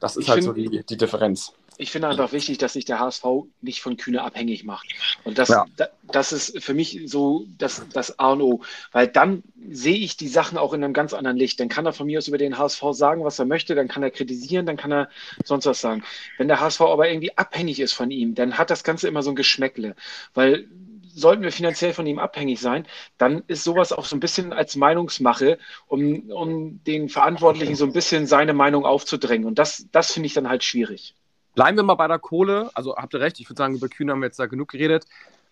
das 0.01 0.17
ist 0.17 0.25
ich 0.25 0.31
halt 0.31 0.45
find, 0.45 0.47
so 0.47 0.53
die, 0.53 0.85
die 0.85 0.97
Differenz. 0.97 1.53
Ich 1.81 1.93
finde 1.93 2.09
einfach 2.09 2.33
wichtig, 2.33 2.59
dass 2.59 2.75
sich 2.75 2.85
der 2.85 3.01
HSV 3.01 3.25
nicht 3.63 3.81
von 3.81 3.97
Kühne 3.97 4.23
abhängig 4.23 4.65
macht. 4.65 4.87
Und 5.25 5.39
das, 5.39 5.49
ja. 5.49 5.65
das 6.13 6.33
ist 6.33 6.63
für 6.63 6.75
mich 6.75 7.01
so 7.07 7.47
das, 7.57 7.83
das 7.95 8.19
A 8.19 8.33
und 8.33 8.43
O. 8.43 8.61
Weil 8.93 9.09
dann 9.09 9.43
sehe 9.71 9.97
ich 9.97 10.19
die 10.19 10.29
Sachen 10.29 10.59
auch 10.59 10.75
in 10.75 10.85
einem 10.85 10.93
ganz 10.93 11.15
anderen 11.15 11.39
Licht. 11.39 11.59
Dann 11.59 11.71
kann 11.71 11.87
er 11.87 11.95
von 11.95 12.07
mir 12.07 12.19
aus 12.19 12.29
über 12.29 12.37
den 12.37 12.59
HSV 12.59 12.83
sagen, 12.91 13.25
was 13.25 13.39
er 13.39 13.47
möchte, 13.47 13.75
dann 13.75 13.89
kann 13.89 14.03
er 14.03 14.11
kritisieren, 14.11 14.67
dann 14.67 14.77
kann 14.77 14.93
er 14.93 15.09
sonst 15.43 15.65
was 15.65 15.81
sagen. 15.81 16.05
Wenn 16.37 16.49
der 16.49 16.61
HSV 16.61 16.83
aber 16.83 17.09
irgendwie 17.09 17.39
abhängig 17.39 17.81
ist 17.81 17.95
von 17.95 18.11
ihm, 18.11 18.35
dann 18.35 18.59
hat 18.59 18.69
das 18.69 18.85
Ganze 18.85 19.09
immer 19.09 19.23
so 19.23 19.31
ein 19.31 19.37
Geschmäckle. 19.37 19.97
Weil 20.35 20.69
sollten 21.15 21.43
wir 21.43 21.53
finanziell 21.53 21.93
von 21.93 22.07
ihm 22.07 22.19
abhängig 22.19 22.61
sein, 22.61 22.87
dann 23.19 23.43
ist 23.47 23.65
sowas 23.65 23.93
auch 23.93 24.05
so 24.05 24.17
ein 24.17 24.21
bisschen 24.21 24.53
als 24.53 24.77
Meinungsmache, 24.77 25.59
um, 25.87 26.31
um 26.31 26.83
den 26.85 27.09
Verantwortlichen 27.09 27.77
so 27.77 27.85
ein 27.85 27.93
bisschen 27.93 28.27
seine 28.27 28.53
Meinung 28.53 28.85
aufzudrängen. 28.85 29.47
Und 29.47 29.59
das, 29.59 29.87
das 29.93 30.13
finde 30.13 30.27
ich 30.27 30.35
dann 30.35 30.49
halt 30.49 30.65
schwierig. 30.65 31.15
Bleiben 31.55 31.77
wir 31.77 31.83
mal 31.83 31.95
bei 31.95 32.09
der 32.09 32.19
Kohle. 32.19 32.71
Also 32.75 32.97
habt 32.97 33.15
ihr 33.15 33.21
recht, 33.21 33.41
ich 33.41 33.49
würde 33.49 33.59
sagen, 33.59 33.75
über 33.75 33.89
Kühne 33.89 34.13
haben 34.13 34.21
wir 34.21 34.27
jetzt 34.27 34.39
da 34.39 34.47
genug 34.47 34.69
geredet. 34.69 35.07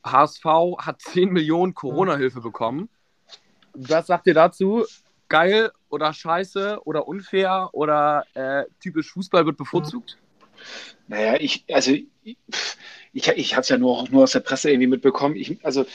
HSV 0.04 0.44
hat 0.78 1.00
10 1.00 1.30
Millionen 1.30 1.74
Corona-Hilfe 1.74 2.40
bekommen. 2.40 2.88
Was 3.74 4.06
sagt 4.06 4.26
ihr 4.26 4.34
dazu? 4.34 4.84
Geil 5.28 5.70
oder 5.90 6.12
scheiße 6.12 6.80
oder 6.84 7.06
unfair 7.06 7.70
oder 7.72 8.24
äh, 8.34 8.64
typisch 8.80 9.12
Fußball 9.12 9.44
wird 9.44 9.56
bevorzugt? 9.56 10.16
Naja, 11.06 11.36
ich, 11.38 11.64
also 11.70 11.92
ich, 13.12 13.28
ich, 13.28 13.52
habe 13.54 13.62
es 13.62 13.68
ja 13.68 13.78
nur, 13.78 14.08
nur 14.10 14.24
aus 14.24 14.32
der 14.32 14.40
Presse 14.40 14.70
irgendwie 14.70 14.88
mitbekommen. 14.88 15.36
Ich, 15.36 15.64
also 15.64 15.86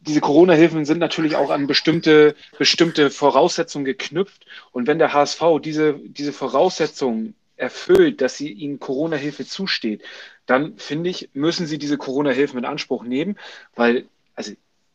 diese 0.00 0.20
Corona-Hilfen 0.20 0.84
sind 0.84 0.98
natürlich 0.98 1.36
auch 1.36 1.50
an 1.50 1.66
bestimmte, 1.66 2.34
bestimmte 2.58 3.10
Voraussetzungen 3.10 3.84
geknüpft. 3.84 4.46
Und 4.72 4.86
wenn 4.86 4.98
der 4.98 5.12
HSV 5.12 5.42
diese, 5.62 5.94
diese 5.94 6.32
Voraussetzungen 6.32 7.34
erfüllt, 7.56 8.20
dass 8.20 8.36
sie 8.36 8.50
ihnen 8.50 8.80
Corona-Hilfe 8.80 9.46
zusteht, 9.46 10.02
dann 10.46 10.76
finde 10.76 11.10
ich, 11.10 11.30
müssen 11.34 11.66
sie 11.66 11.78
diese 11.78 11.98
Corona-Hilfen 11.98 12.58
in 12.58 12.64
Anspruch 12.64 13.04
nehmen, 13.04 13.38
weil, 13.74 14.06
also 14.34 14.52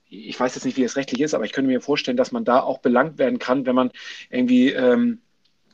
ich 0.09 0.39
weiß 0.39 0.55
jetzt 0.55 0.65
nicht, 0.65 0.77
wie 0.77 0.83
es 0.83 0.95
rechtlich 0.95 1.21
ist, 1.21 1.33
aber 1.33 1.45
ich 1.45 1.51
könnte 1.51 1.69
mir 1.69 1.81
vorstellen, 1.81 2.17
dass 2.17 2.31
man 2.31 2.45
da 2.45 2.61
auch 2.61 2.79
belangt 2.79 3.17
werden 3.17 3.39
kann, 3.39 3.65
wenn 3.65 3.75
man 3.75 3.91
irgendwie 4.29 4.71
ähm, 4.71 5.21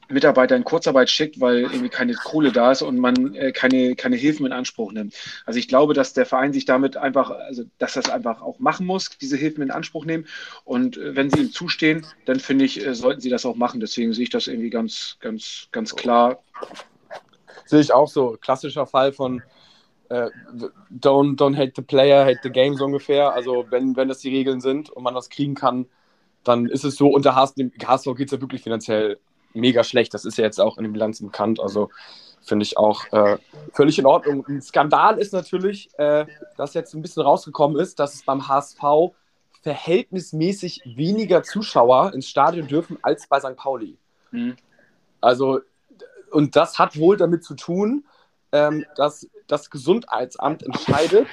Mitarbeiter 0.10 0.56
in 0.56 0.64
Kurzarbeit 0.64 1.10
schickt, 1.10 1.40
weil 1.40 1.62
irgendwie 1.62 1.90
keine 1.90 2.14
Kohle 2.14 2.52
da 2.52 2.72
ist 2.72 2.82
und 2.82 2.98
man 3.00 3.36
äh, 3.36 3.52
keine, 3.52 3.96
keine 3.96 4.16
Hilfen 4.16 4.46
in 4.46 4.52
Anspruch 4.52 4.92
nimmt. 4.92 5.16
Also 5.46 5.60
ich 5.60 5.68
glaube, 5.68 5.94
dass 5.94 6.14
der 6.14 6.26
Verein 6.26 6.54
sich 6.54 6.66
damit 6.66 6.98
einfach, 6.98 7.32
also 7.32 7.64
dass 7.78 7.94
das 7.94 8.10
einfach 8.10 8.42
auch 8.42 8.60
machen 8.60 8.86
muss, 8.86 9.10
diese 9.18 9.38
Hilfen 9.38 9.64
in 9.64 9.72
Anspruch 9.72 10.06
nehmen. 10.06 10.26
Und 10.64 10.98
äh, 10.98 11.16
wenn 11.16 11.30
sie 11.30 11.42
ihm 11.42 11.52
zustehen, 11.52 12.06
dann 12.26 12.40
finde 12.40 12.66
ich, 12.66 12.86
äh, 12.86 12.94
sollten 12.96 13.22
sie 13.22 13.30
das 13.30 13.46
auch 13.46 13.56
machen. 13.56 13.80
Deswegen 13.80 14.14
sehe 14.14 14.24
ich 14.24 14.30
das 14.30 14.48
irgendwie 14.48 14.70
ganz, 14.70 15.18
ganz, 15.20 15.68
ganz 15.72 15.96
klar. 15.96 16.44
Sehe 17.66 17.80
ich 17.80 17.94
auch 17.94 18.10
so. 18.10 18.38
Klassischer 18.40 18.86
Fall 18.86 19.14
von 19.14 19.42
äh, 20.10 20.30
don't, 20.92 21.38
don't 21.38 21.58
hate 21.58 21.74
the 21.76 21.82
player, 21.82 22.26
hate 22.26 22.40
the 22.44 22.50
game 22.50 22.76
so 22.76 22.86
ungefähr. 22.86 23.34
Also 23.34 23.66
wenn, 23.70 23.96
wenn 23.96 24.10
das 24.10 24.20
die 24.20 24.30
Regeln 24.30 24.62
sind 24.62 24.90
und 24.90 25.04
man 25.04 25.16
das 25.16 25.30
kriegen 25.30 25.56
kann, 25.56 25.86
dann 26.44 26.68
ist 26.68 26.84
es 26.84 26.96
so. 26.96 27.08
Und 27.08 27.26
der 27.26 27.36
HSV, 27.36 27.56
HSV 27.86 28.16
geht 28.16 28.28
es 28.28 28.32
ja 28.34 28.42
wirklich 28.42 28.62
finanziell 28.62 29.18
mega 29.54 29.84
schlecht. 29.84 30.14
Das 30.14 30.26
ist 30.26 30.38
ja 30.38 30.44
jetzt 30.44 30.60
auch 30.60 30.78
in 30.78 30.84
den 30.84 30.94
Bilanzen 30.94 31.28
bekannt. 31.28 31.60
Also 31.60 31.90
finde 32.42 32.64
ich 32.64 32.78
auch 32.78 33.06
äh, 33.12 33.38
völlig 33.74 34.00
in 34.00 34.06
Ordnung. 34.06 34.46
Ein 34.48 34.62
Skandal 34.62 35.18
ist 35.18 35.34
natürlich, 35.34 35.90
äh, 35.98 36.26
dass 36.58 36.74
jetzt 36.74 36.94
ein 36.94 37.02
bisschen 37.02 37.24
rausgekommen 37.24 37.80
ist, 37.80 38.00
dass 38.00 38.16
es 38.16 38.24
beim 38.24 38.48
HSV 38.48 39.14
verhältnismäßig 39.62 40.82
weniger 40.86 41.42
Zuschauer 41.44 42.14
ins 42.14 42.28
Stadion 42.28 42.68
dürfen 42.68 42.98
als 43.02 43.28
bei 43.28 43.40
St. 43.40 43.56
Pauli. 43.56 43.98
Mhm. 44.32 44.58
Also, 45.22 45.62
und 46.32 46.56
das 46.56 46.80
hat 46.80 46.98
wohl 46.98 47.16
damit 47.16 47.46
zu 47.46 47.56
tun, 47.56 48.06
ähm, 48.52 48.86
dass 48.98 49.28
das 49.48 49.70
Gesundheitsamt 49.70 50.64
entscheidet, 50.64 51.28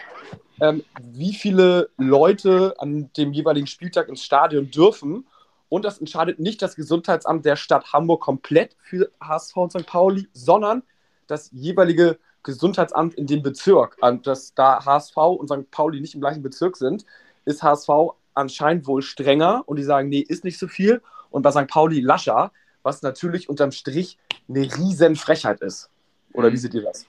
ähm, 0.61 0.85
wie 1.03 1.35
viele 1.35 1.91
Leute 1.97 2.75
an 2.79 3.11
dem 3.17 3.33
jeweiligen 3.33 3.67
Spieltag 3.67 4.09
ins 4.09 4.23
Stadion 4.23 4.71
dürfen. 4.71 5.27
Und 5.71 5.87
das 5.87 5.99
entscheidet 5.99 6.39
nicht 6.41 6.61
das 6.61 6.77
Gesundheitsamt 6.77 7.47
der 7.47 7.57
Stadt 7.57 7.95
Hamburg 7.95 8.21
komplett 8.21 8.77
für 8.83 9.11
HSV 9.23 9.57
und 9.57 9.71
St. 9.71 9.87
Pauli, 9.87 10.29
sondern 10.35 10.83
das 11.29 11.49
jeweilige 11.53 12.19
Gesundheitsamt 12.43 13.15
in 13.15 13.27
dem 13.27 13.43
Bezirk. 13.43 13.97
Und 14.01 14.27
dass 14.27 14.53
da 14.53 14.85
HSV 14.85 15.17
und 15.17 15.49
St. 15.49 15.71
Pauli 15.71 16.01
nicht 16.01 16.15
im 16.15 16.21
gleichen 16.21 16.43
Bezirk 16.43 16.77
sind, 16.77 17.07
ist 17.45 17.63
HSV 17.63 17.89
anscheinend 18.35 18.87
wohl 18.87 19.01
strenger 19.01 19.63
und 19.67 19.77
die 19.77 19.85
sagen, 19.85 20.09
nee, 20.09 20.21
ist 20.21 20.45
nicht 20.45 20.59
so 20.59 20.67
viel. 20.67 21.01
Und 21.31 21.43
bei 21.43 21.53
St. 21.53 21.69
Pauli 21.69 22.01
lascher, 22.01 22.53
was 22.83 23.03
natürlich 23.03 23.49
unterm 23.49 23.71
Strich 23.71 24.19
eine 24.49 24.63
riesen 24.63 25.15
Frechheit 25.15 25.61
ist. 25.61 25.89
Oder 26.33 26.53
wie 26.53 26.57
seht 26.57 26.75
ihr 26.75 26.83
das? 26.83 27.07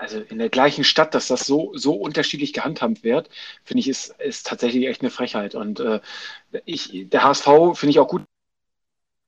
Also 0.00 0.18
in 0.18 0.38
der 0.38 0.48
gleichen 0.48 0.82
Stadt, 0.82 1.14
dass 1.14 1.28
das 1.28 1.46
so, 1.46 1.72
so 1.74 1.94
unterschiedlich 1.94 2.52
gehandhabt 2.52 3.04
wird, 3.04 3.28
finde 3.64 3.80
ich, 3.80 3.88
ist, 3.88 4.14
ist 4.18 4.46
tatsächlich 4.46 4.86
echt 4.86 5.02
eine 5.02 5.10
Frechheit. 5.10 5.54
Und 5.54 5.78
äh, 5.80 6.00
ich, 6.64 7.08
der 7.10 7.22
HSV 7.22 7.74
finde 7.74 7.90
ich 7.90 7.98
auch 7.98 8.08
gut 8.08 8.22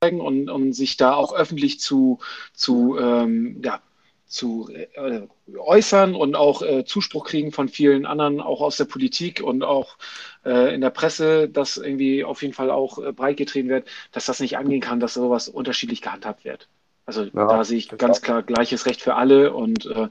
und, 0.01 0.49
und 0.49 0.73
sich 0.73 0.97
da 0.97 1.13
auch 1.13 1.33
öffentlich 1.33 1.79
zu, 1.79 2.19
zu, 2.53 2.97
ähm, 2.99 3.61
ja, 3.63 3.81
zu 4.25 4.67
äh, 4.73 5.21
äußern 5.55 6.15
und 6.15 6.35
auch 6.35 6.63
äh, 6.63 6.85
Zuspruch 6.85 7.25
kriegen 7.25 7.51
von 7.51 7.69
vielen 7.69 8.07
anderen, 8.07 8.41
auch 8.41 8.61
aus 8.61 8.77
der 8.77 8.85
Politik 8.85 9.41
und 9.43 9.63
auch 9.63 9.97
äh, 10.43 10.73
in 10.73 10.81
der 10.81 10.89
Presse, 10.89 11.47
dass 11.47 11.77
irgendwie 11.77 12.23
auf 12.23 12.41
jeden 12.41 12.55
Fall 12.55 12.71
auch 12.71 12.97
äh, 12.97 13.11
breitgetreten 13.11 13.69
wird, 13.69 13.87
dass 14.11 14.25
das 14.25 14.39
nicht 14.39 14.57
angehen 14.57 14.81
kann, 14.81 14.99
dass 14.99 15.13
sowas 15.13 15.49
unterschiedlich 15.49 16.01
gehandhabt 16.01 16.45
wird. 16.45 16.67
Also 17.05 17.25
ja, 17.25 17.29
da 17.31 17.63
sehe 17.63 17.77
ich 17.77 17.89
ganz 17.89 18.21
klar 18.21 18.41
gleiches 18.41 18.87
Recht 18.87 19.01
für 19.01 19.15
alle 19.15 19.53
und 19.53 19.85
äh, 19.85 20.07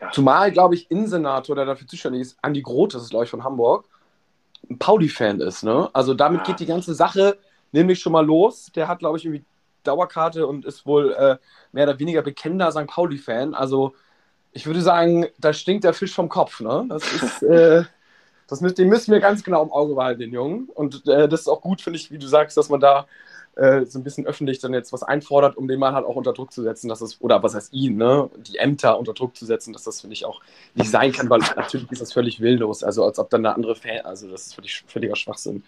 ja. 0.00 0.10
Zumal, 0.12 0.52
glaube 0.52 0.74
ich, 0.74 0.90
Innensenator, 0.90 1.56
der 1.56 1.64
dafür 1.64 1.86
zuständig 1.86 2.22
ist, 2.22 2.38
Andi 2.42 2.62
Groth, 2.62 2.94
das 2.94 3.02
ist, 3.02 3.10
glaube 3.10 3.24
ich, 3.24 3.30
von 3.30 3.44
Hamburg, 3.44 3.86
ein 4.68 4.78
Pauli-Fan 4.78 5.40
ist. 5.40 5.62
Ne? 5.62 5.88
Also 5.92 6.14
damit 6.14 6.40
ja. 6.40 6.46
geht 6.46 6.60
die 6.60 6.66
ganze 6.66 6.94
Sache 6.94 7.38
nämlich 7.72 8.00
schon 8.00 8.12
mal 8.12 8.24
los. 8.24 8.70
Der 8.74 8.88
hat, 8.88 8.98
glaube 8.98 9.18
ich, 9.18 9.24
irgendwie 9.24 9.44
Dauerkarte 9.84 10.46
und 10.46 10.64
ist 10.64 10.86
wohl 10.86 11.12
äh, 11.12 11.36
mehr 11.72 11.84
oder 11.84 11.98
weniger 11.98 12.22
bekennender 12.22 12.70
St. 12.72 12.86
Pauli-Fan. 12.86 13.54
Also 13.54 13.94
ich 14.52 14.66
würde 14.66 14.80
sagen, 14.80 15.26
da 15.38 15.52
stinkt 15.52 15.84
der 15.84 15.94
Fisch 15.94 16.14
vom 16.14 16.28
Kopf. 16.28 16.60
Ne? 16.60 16.86
Das 16.88 17.12
ist, 17.12 17.42
äh, 17.42 17.84
das, 18.48 18.60
den 18.60 18.88
müssen 18.88 19.12
wir 19.12 19.20
ganz 19.20 19.44
genau 19.44 19.62
im 19.62 19.72
Auge 19.72 19.94
behalten, 19.94 20.20
den 20.20 20.32
Jungen. 20.32 20.68
Und 20.74 21.06
äh, 21.06 21.28
das 21.28 21.40
ist 21.40 21.48
auch 21.48 21.60
gut, 21.60 21.80
finde 21.80 21.98
ich, 21.98 22.10
wie 22.10 22.18
du 22.18 22.26
sagst, 22.26 22.56
dass 22.56 22.68
man 22.68 22.80
da 22.80 23.06
äh, 23.56 23.84
so 23.86 23.98
ein 23.98 24.04
bisschen 24.04 24.26
öffentlich 24.26 24.58
dann 24.58 24.74
jetzt 24.74 24.92
was 24.92 25.02
einfordert, 25.02 25.56
um 25.56 25.66
den 25.66 25.80
Mann 25.80 25.94
halt 25.94 26.04
auch 26.04 26.16
unter 26.16 26.32
Druck 26.32 26.52
zu 26.52 26.62
setzen, 26.62 26.88
dass 26.88 27.00
es, 27.00 27.20
oder 27.20 27.42
was 27.42 27.54
heißt 27.54 27.72
ihn, 27.72 27.96
ne, 27.96 28.30
die 28.36 28.58
Ämter 28.58 28.98
unter 28.98 29.14
Druck 29.14 29.36
zu 29.36 29.46
setzen, 29.46 29.72
dass 29.72 29.84
das, 29.84 30.02
finde 30.02 30.14
ich, 30.14 30.24
auch 30.24 30.40
nicht 30.74 30.90
sein 30.90 31.12
kann, 31.12 31.28
weil 31.30 31.40
natürlich 31.56 31.90
ist 31.90 32.02
das 32.02 32.12
völlig 32.12 32.40
willlos, 32.40 32.84
also 32.84 33.04
als 33.04 33.18
ob 33.18 33.30
dann 33.30 33.44
eine 33.44 33.54
andere 33.54 33.74
Fan, 33.74 34.00
also 34.04 34.28
das 34.30 34.48
ist 34.48 34.54
völlig, 34.54 34.84
völliger 34.86 35.16
Schwachsinn. 35.16 35.62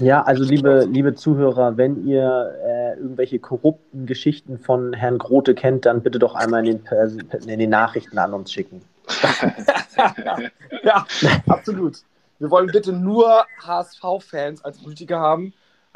Ja, 0.00 0.22
also 0.22 0.42
liebe, 0.42 0.86
liebe 0.90 1.14
Zuhörer, 1.14 1.76
wenn 1.76 2.06
ihr 2.06 2.54
äh, 2.64 2.98
irgendwelche 2.98 3.38
korrupten 3.38 4.06
Geschichten 4.06 4.58
von 4.58 4.94
Herrn 4.94 5.18
Grote 5.18 5.54
kennt, 5.54 5.84
dann 5.84 6.02
bitte 6.02 6.18
doch 6.18 6.34
einmal 6.34 6.66
in 6.66 6.82
den, 6.84 7.28
in 7.46 7.58
den 7.58 7.70
Nachrichten 7.70 8.18
an 8.18 8.32
uns 8.32 8.52
schicken. 8.52 8.82
ja, 10.82 11.06
absolut. 11.46 11.98
Wir 12.38 12.50
wollen 12.50 12.68
bitte 12.68 12.92
nur 12.92 13.44
HSV-Fans 13.60 14.64
als 14.64 14.78
Politiker 14.78 15.20
haben. 15.20 15.52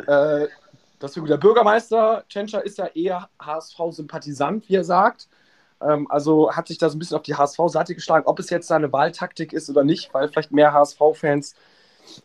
Äh, 0.06 0.46
das 0.98 1.16
ist 1.16 1.28
der 1.28 1.37
Bürgermeister. 1.37 2.24
Tschentscher 2.28 2.64
ist 2.64 2.78
ja 2.78 2.87
eher 2.87 3.28
HSV-Sympathisant, 3.40 4.68
wie 4.68 4.76
er 4.76 4.85
sagt. 4.85 5.28
Ähm, 5.80 6.11
also 6.11 6.52
hat 6.52 6.68
sich 6.68 6.78
da 6.78 6.88
so 6.88 6.96
ein 6.96 6.98
bisschen 6.98 7.16
auf 7.16 7.22
die 7.22 7.35
HSV-Seite 7.35 7.94
geschlagen. 7.94 8.26
Ob 8.26 8.38
es 8.38 8.50
jetzt 8.50 8.68
seine 8.68 8.92
Wahltaktik 8.92 9.52
ist 9.52 9.68
oder 9.68 9.85
nicht, 9.85 10.12
weil 10.14 10.28
vielleicht 10.28 10.52
mehr 10.52 10.72
HSV-Fans 10.72 11.54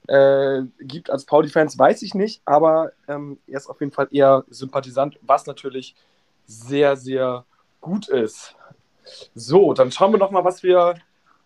äh, 0.07 0.62
gibt 0.79 1.10
als 1.10 1.25
Pauli-Fans, 1.25 1.77
weiß 1.77 2.01
ich 2.03 2.13
nicht. 2.13 2.41
Aber 2.45 2.91
ähm, 3.07 3.39
er 3.47 3.57
ist 3.57 3.69
auf 3.69 3.79
jeden 3.79 3.91
Fall 3.91 4.07
eher 4.12 4.45
Sympathisant, 4.49 5.19
was 5.21 5.45
natürlich 5.45 5.95
sehr, 6.45 6.95
sehr 6.95 7.45
gut 7.81 8.07
ist. 8.07 8.55
So, 9.36 9.73
dann 9.73 9.91
schauen 9.91 10.12
wir 10.12 10.19
noch 10.19 10.31
mal, 10.31 10.45
was 10.45 10.63
wir, 10.63 10.95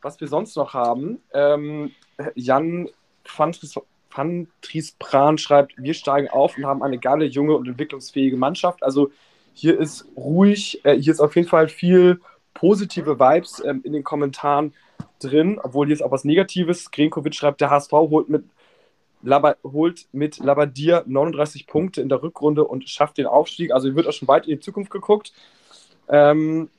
was 0.01 0.19
wir 0.19 0.27
sonst 0.27 0.55
noch 0.55 0.73
haben. 0.73 1.21
Ähm, 1.33 1.91
Jan 2.35 2.89
fand 3.23 3.61
Van 4.15 4.47
Pran 4.99 5.37
schreibt, 5.37 5.73
wir 5.77 5.93
steigen 5.93 6.29
auf 6.29 6.57
und 6.57 6.65
haben 6.65 6.83
eine 6.83 6.97
geile, 6.97 7.25
junge 7.25 7.55
und 7.55 7.67
entwicklungsfähige 7.67 8.37
Mannschaft. 8.37 8.83
Also 8.83 9.11
hier 9.53 9.79
ist 9.79 10.07
ruhig, 10.15 10.83
äh, 10.83 10.97
hier 10.97 11.13
ist 11.13 11.19
auf 11.19 11.35
jeden 11.35 11.47
Fall 11.47 11.67
viel 11.67 12.21
positive 12.53 13.19
Vibes 13.19 13.61
ähm, 13.65 13.81
in 13.83 13.93
den 13.93 14.03
Kommentaren 14.03 14.73
drin, 15.19 15.59
obwohl 15.61 15.89
jetzt 15.89 16.03
auch 16.03 16.11
was 16.11 16.23
Negatives. 16.23 16.91
Grenkovic 16.91 17.35
schreibt, 17.35 17.61
der 17.61 17.69
HSV 17.69 17.91
holt 17.91 18.29
mit, 18.29 18.45
Laba, 19.21 19.55
holt 19.63 20.07
mit 20.11 20.39
Labadier 20.39 21.03
39 21.07 21.67
Punkte 21.67 22.01
in 22.01 22.09
der 22.09 22.21
Rückrunde 22.21 22.63
und 22.63 22.89
schafft 22.89 23.17
den 23.17 23.25
Aufstieg. 23.27 23.71
Also 23.71 23.93
wird 23.95 24.07
auch 24.07 24.13
schon 24.13 24.27
weit 24.27 24.47
in 24.47 24.55
die 24.55 24.59
Zukunft 24.59 24.91
geguckt. 24.91 25.33
Ähm, 26.07 26.69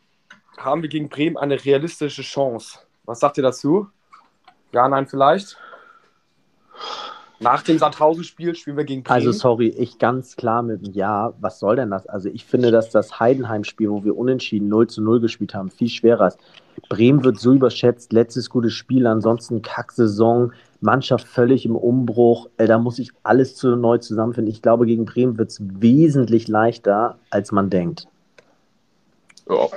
haben 0.56 0.82
wir 0.82 0.88
gegen 0.88 1.08
Bremen 1.08 1.36
eine 1.36 1.62
realistische 1.64 2.22
Chance? 2.22 2.78
Was 3.04 3.20
sagt 3.20 3.36
ihr 3.36 3.42
dazu? 3.42 3.88
Ja, 4.72 4.88
nein, 4.88 5.06
vielleicht? 5.06 5.58
Nach 7.38 7.62
dem 7.62 7.78
Sandhausen-Spiel 7.78 8.54
spielen 8.54 8.76
wir 8.76 8.84
gegen 8.84 9.02
Bremen. 9.02 9.14
Also 9.14 9.32
sorry, 9.32 9.68
ich 9.68 9.98
ganz 9.98 10.36
klar 10.36 10.62
mit 10.62 10.84
einem 10.84 10.94
Ja. 10.94 11.34
Was 11.40 11.58
soll 11.58 11.76
denn 11.76 11.90
das? 11.90 12.06
Also 12.06 12.28
ich 12.30 12.44
finde, 12.44 12.70
dass 12.70 12.90
das 12.90 13.20
Heidenheim-Spiel, 13.20 13.90
wo 13.90 14.04
wir 14.04 14.16
unentschieden 14.16 14.68
0 14.68 14.86
zu 14.86 15.02
0 15.02 15.20
gespielt 15.20 15.54
haben, 15.54 15.70
viel 15.70 15.88
schwerer 15.88 16.28
ist. 16.28 16.38
Bremen 16.88 17.24
wird 17.24 17.38
so 17.38 17.52
überschätzt, 17.52 18.12
letztes 18.12 18.48
gutes 18.48 18.72
Spiel, 18.72 19.06
ansonsten 19.06 19.62
Kack-Saison, 19.62 20.52
Mannschaft 20.80 21.26
völlig 21.26 21.66
im 21.66 21.76
Umbruch. 21.76 22.48
Äh, 22.56 22.66
da 22.66 22.78
muss 22.78 22.98
ich 22.98 23.10
alles 23.22 23.54
zu 23.56 23.76
neu 23.76 23.98
zusammenfinden. 23.98 24.52
Ich 24.52 24.62
glaube, 24.62 24.86
gegen 24.86 25.04
Bremen 25.04 25.36
wird 25.38 25.50
es 25.50 25.60
wesentlich 25.60 26.48
leichter, 26.48 27.18
als 27.30 27.52
man 27.52 27.70
denkt. 27.70 28.06
Ja. 29.48 29.68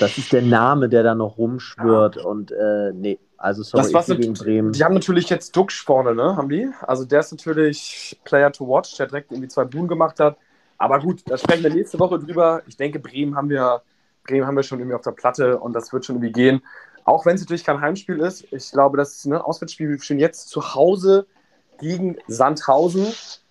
Das 0.00 0.18
ist 0.18 0.32
der 0.32 0.42
Name, 0.42 0.88
der 0.88 1.04
da 1.04 1.14
noch 1.14 1.38
rumschwirrt 1.38 2.16
und 2.16 2.50
äh, 2.50 2.92
nee. 2.92 3.18
Also 3.40 3.62
sorry, 3.62 3.90
das, 3.90 4.06
gegen 4.06 4.34
Bremen. 4.34 4.72
Die 4.72 4.84
haben 4.84 4.92
natürlich 4.92 5.30
jetzt 5.30 5.56
Duxch 5.56 5.82
vorne, 5.82 6.14
ne? 6.14 6.36
Haben 6.36 6.50
die? 6.50 6.68
Also 6.86 7.06
der 7.06 7.20
ist 7.20 7.32
natürlich 7.32 8.20
Player 8.22 8.52
to 8.52 8.68
watch, 8.68 8.94
der 8.98 9.06
direkt 9.06 9.32
irgendwie 9.32 9.48
zwei 9.48 9.64
Blumen 9.64 9.88
gemacht 9.88 10.20
hat. 10.20 10.36
Aber 10.76 11.00
gut, 11.00 11.22
da 11.24 11.38
sprechen 11.38 11.62
wir 11.62 11.70
nächste 11.72 11.98
Woche 11.98 12.18
drüber. 12.18 12.60
Ich 12.66 12.76
denke, 12.76 12.98
Bremen 12.98 13.36
haben 13.36 13.48
wir, 13.48 13.80
Bremen 14.24 14.46
haben 14.46 14.56
wir 14.56 14.62
schon 14.62 14.78
irgendwie 14.78 14.94
auf 14.94 15.00
der 15.00 15.12
Platte 15.12 15.58
und 15.58 15.72
das 15.72 15.90
wird 15.90 16.04
schon 16.04 16.16
irgendwie 16.16 16.32
gehen. 16.32 16.62
Auch 17.04 17.24
wenn 17.24 17.34
es 17.34 17.40
natürlich 17.40 17.64
kein 17.64 17.80
Heimspiel 17.80 18.20
ist. 18.20 18.44
Ich 18.52 18.72
glaube, 18.72 18.98
das 18.98 19.16
ist 19.16 19.24
ein 19.24 19.30
ne, 19.30 19.42
Auswärtsspiel. 19.42 19.88
Wir 19.88 19.98
stehen 20.02 20.18
jetzt 20.18 20.50
zu 20.50 20.74
Hause 20.74 21.26
gegen 21.78 22.18
Sandhausen. 22.28 23.06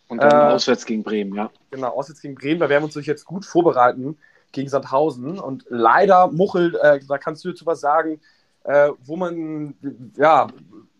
Und 0.08 0.22
dann 0.22 0.52
äh, 0.52 0.54
auswärts 0.54 0.86
gegen 0.86 1.02
Bremen, 1.02 1.34
ja. 1.34 1.50
Genau, 1.72 1.90
auswärts 1.90 2.22
gegen 2.22 2.36
Bremen. 2.36 2.60
Da 2.60 2.70
werden 2.70 2.84
wir 2.84 2.96
uns 2.96 3.06
jetzt 3.08 3.26
gut 3.26 3.44
vorbereiten 3.44 4.20
gegen 4.52 4.70
Sandhausen. 4.70 5.40
Und 5.40 5.66
leider, 5.70 6.28
Muchel, 6.28 6.76
äh, 6.76 7.00
da 7.08 7.18
kannst 7.18 7.44
du 7.44 7.50
dazu 7.50 7.66
was 7.66 7.80
sagen, 7.80 8.22
äh, 8.64 8.90
wo 9.04 9.16
man, 9.16 9.76
ja, 10.16 10.48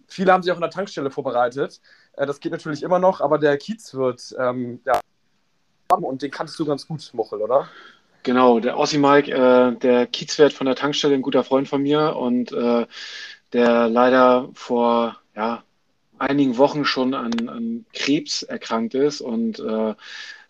viele 0.08 0.32
haben 0.34 0.44
sich 0.44 0.52
auch 0.52 0.58
in 0.58 0.62
der 0.62 0.70
Tankstelle 0.70 1.12
vorbereitet. 1.12 1.82
Äh, 2.14 2.26
das 2.26 2.40
geht 2.40 2.52
natürlich 2.52 2.84
immer 2.84 3.00
noch, 3.00 3.22
aber 3.22 3.38
der 3.38 3.58
Kiez 3.58 3.94
wird, 3.94 4.36
ähm, 4.38 4.82
ja, 4.86 5.00
und 5.90 6.22
den 6.22 6.32
kanntest 6.32 6.60
du 6.60 6.66
ganz 6.66 6.88
gut, 6.88 7.10
Muchel, 7.14 7.42
oder? 7.42 7.68
Genau, 8.24 8.60
der 8.60 8.78
Ossi 8.78 8.98
Mike, 8.98 9.32
äh, 9.32 9.76
der 9.78 10.06
Kiezwert 10.08 10.54
von 10.54 10.66
der 10.66 10.76
Tankstelle, 10.76 11.16
ein 11.16 11.22
guter 11.22 11.44
Freund 11.44 11.68
von 11.68 11.82
mir 11.82 12.16
und 12.16 12.52
äh, 12.52 12.86
der 13.54 13.88
leider 13.88 14.50
vor 14.54 15.18
ja, 15.36 15.64
einigen 16.18 16.58
Wochen 16.58 16.86
schon 16.86 17.14
an, 17.14 17.50
an 17.50 17.86
Krebs 17.94 18.44
erkrankt 18.44 18.94
ist 18.94 19.22
und 19.22 19.60
äh, 19.60 19.96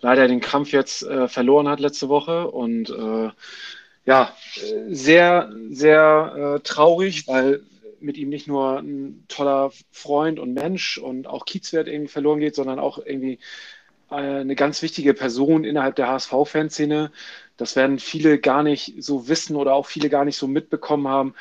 leider 0.01 0.27
den 0.27 0.41
Kampf 0.41 0.71
jetzt 0.71 1.03
äh, 1.03 1.27
verloren 1.27 1.67
hat 1.67 1.79
letzte 1.79 2.09
Woche 2.09 2.49
und 2.49 2.89
äh, 2.89 3.29
ja, 4.09 4.33
sehr, 4.89 5.53
sehr 5.69 6.55
äh, 6.55 6.59
traurig, 6.61 7.27
weil 7.27 7.61
mit 7.99 8.17
ihm 8.17 8.29
nicht 8.29 8.47
nur 8.47 8.79
ein 8.79 9.23
toller 9.27 9.71
Freund 9.91 10.39
und 10.39 10.55
Mensch 10.55 10.97
und 10.97 11.27
auch 11.27 11.45
Kiezwert 11.45 11.87
irgendwie 11.87 12.11
verloren 12.11 12.39
geht, 12.39 12.55
sondern 12.55 12.79
auch 12.79 12.97
irgendwie 12.97 13.37
äh, 14.09 14.15
eine 14.15 14.55
ganz 14.55 14.81
wichtige 14.81 15.13
Person 15.13 15.63
innerhalb 15.63 15.95
der 15.95 16.07
HSV-Fanszene. 16.07 17.11
Das 17.55 17.75
werden 17.75 17.99
viele 17.99 18.39
gar 18.39 18.63
nicht 18.63 18.95
so 18.97 19.27
wissen 19.27 19.55
oder 19.55 19.75
auch 19.75 19.85
viele 19.85 20.09
gar 20.09 20.25
nicht 20.25 20.37
so 20.37 20.47
mitbekommen 20.47 21.07
haben. 21.07 21.35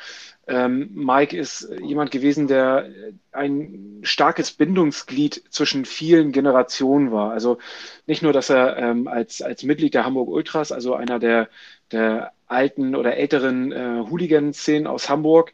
Ähm, 0.49 0.89
Mike 0.95 1.37
ist 1.37 1.69
jemand 1.83 2.09
gewesen, 2.09 2.47
der 2.47 2.89
ein 3.31 3.99
starkes 4.01 4.51
Bindungsglied 4.51 5.43
zwischen 5.51 5.85
vielen 5.85 6.31
Generationen 6.31 7.11
war. 7.11 7.31
Also 7.31 7.59
nicht 8.07 8.23
nur, 8.23 8.33
dass 8.33 8.49
er 8.49 8.75
ähm, 8.77 9.07
als, 9.07 9.43
als 9.43 9.61
Mitglied 9.61 9.93
der 9.93 10.05
Hamburg 10.05 10.27
Ultras, 10.27 10.71
also 10.71 10.95
einer 10.95 11.19
der, 11.19 11.49
der 11.91 12.33
alten 12.47 12.95
oder 12.95 13.15
älteren 13.15 13.71
äh, 13.71 14.03
Hooligan-Szenen 14.09 14.87
aus 14.87 15.07
Hamburg, 15.07 15.53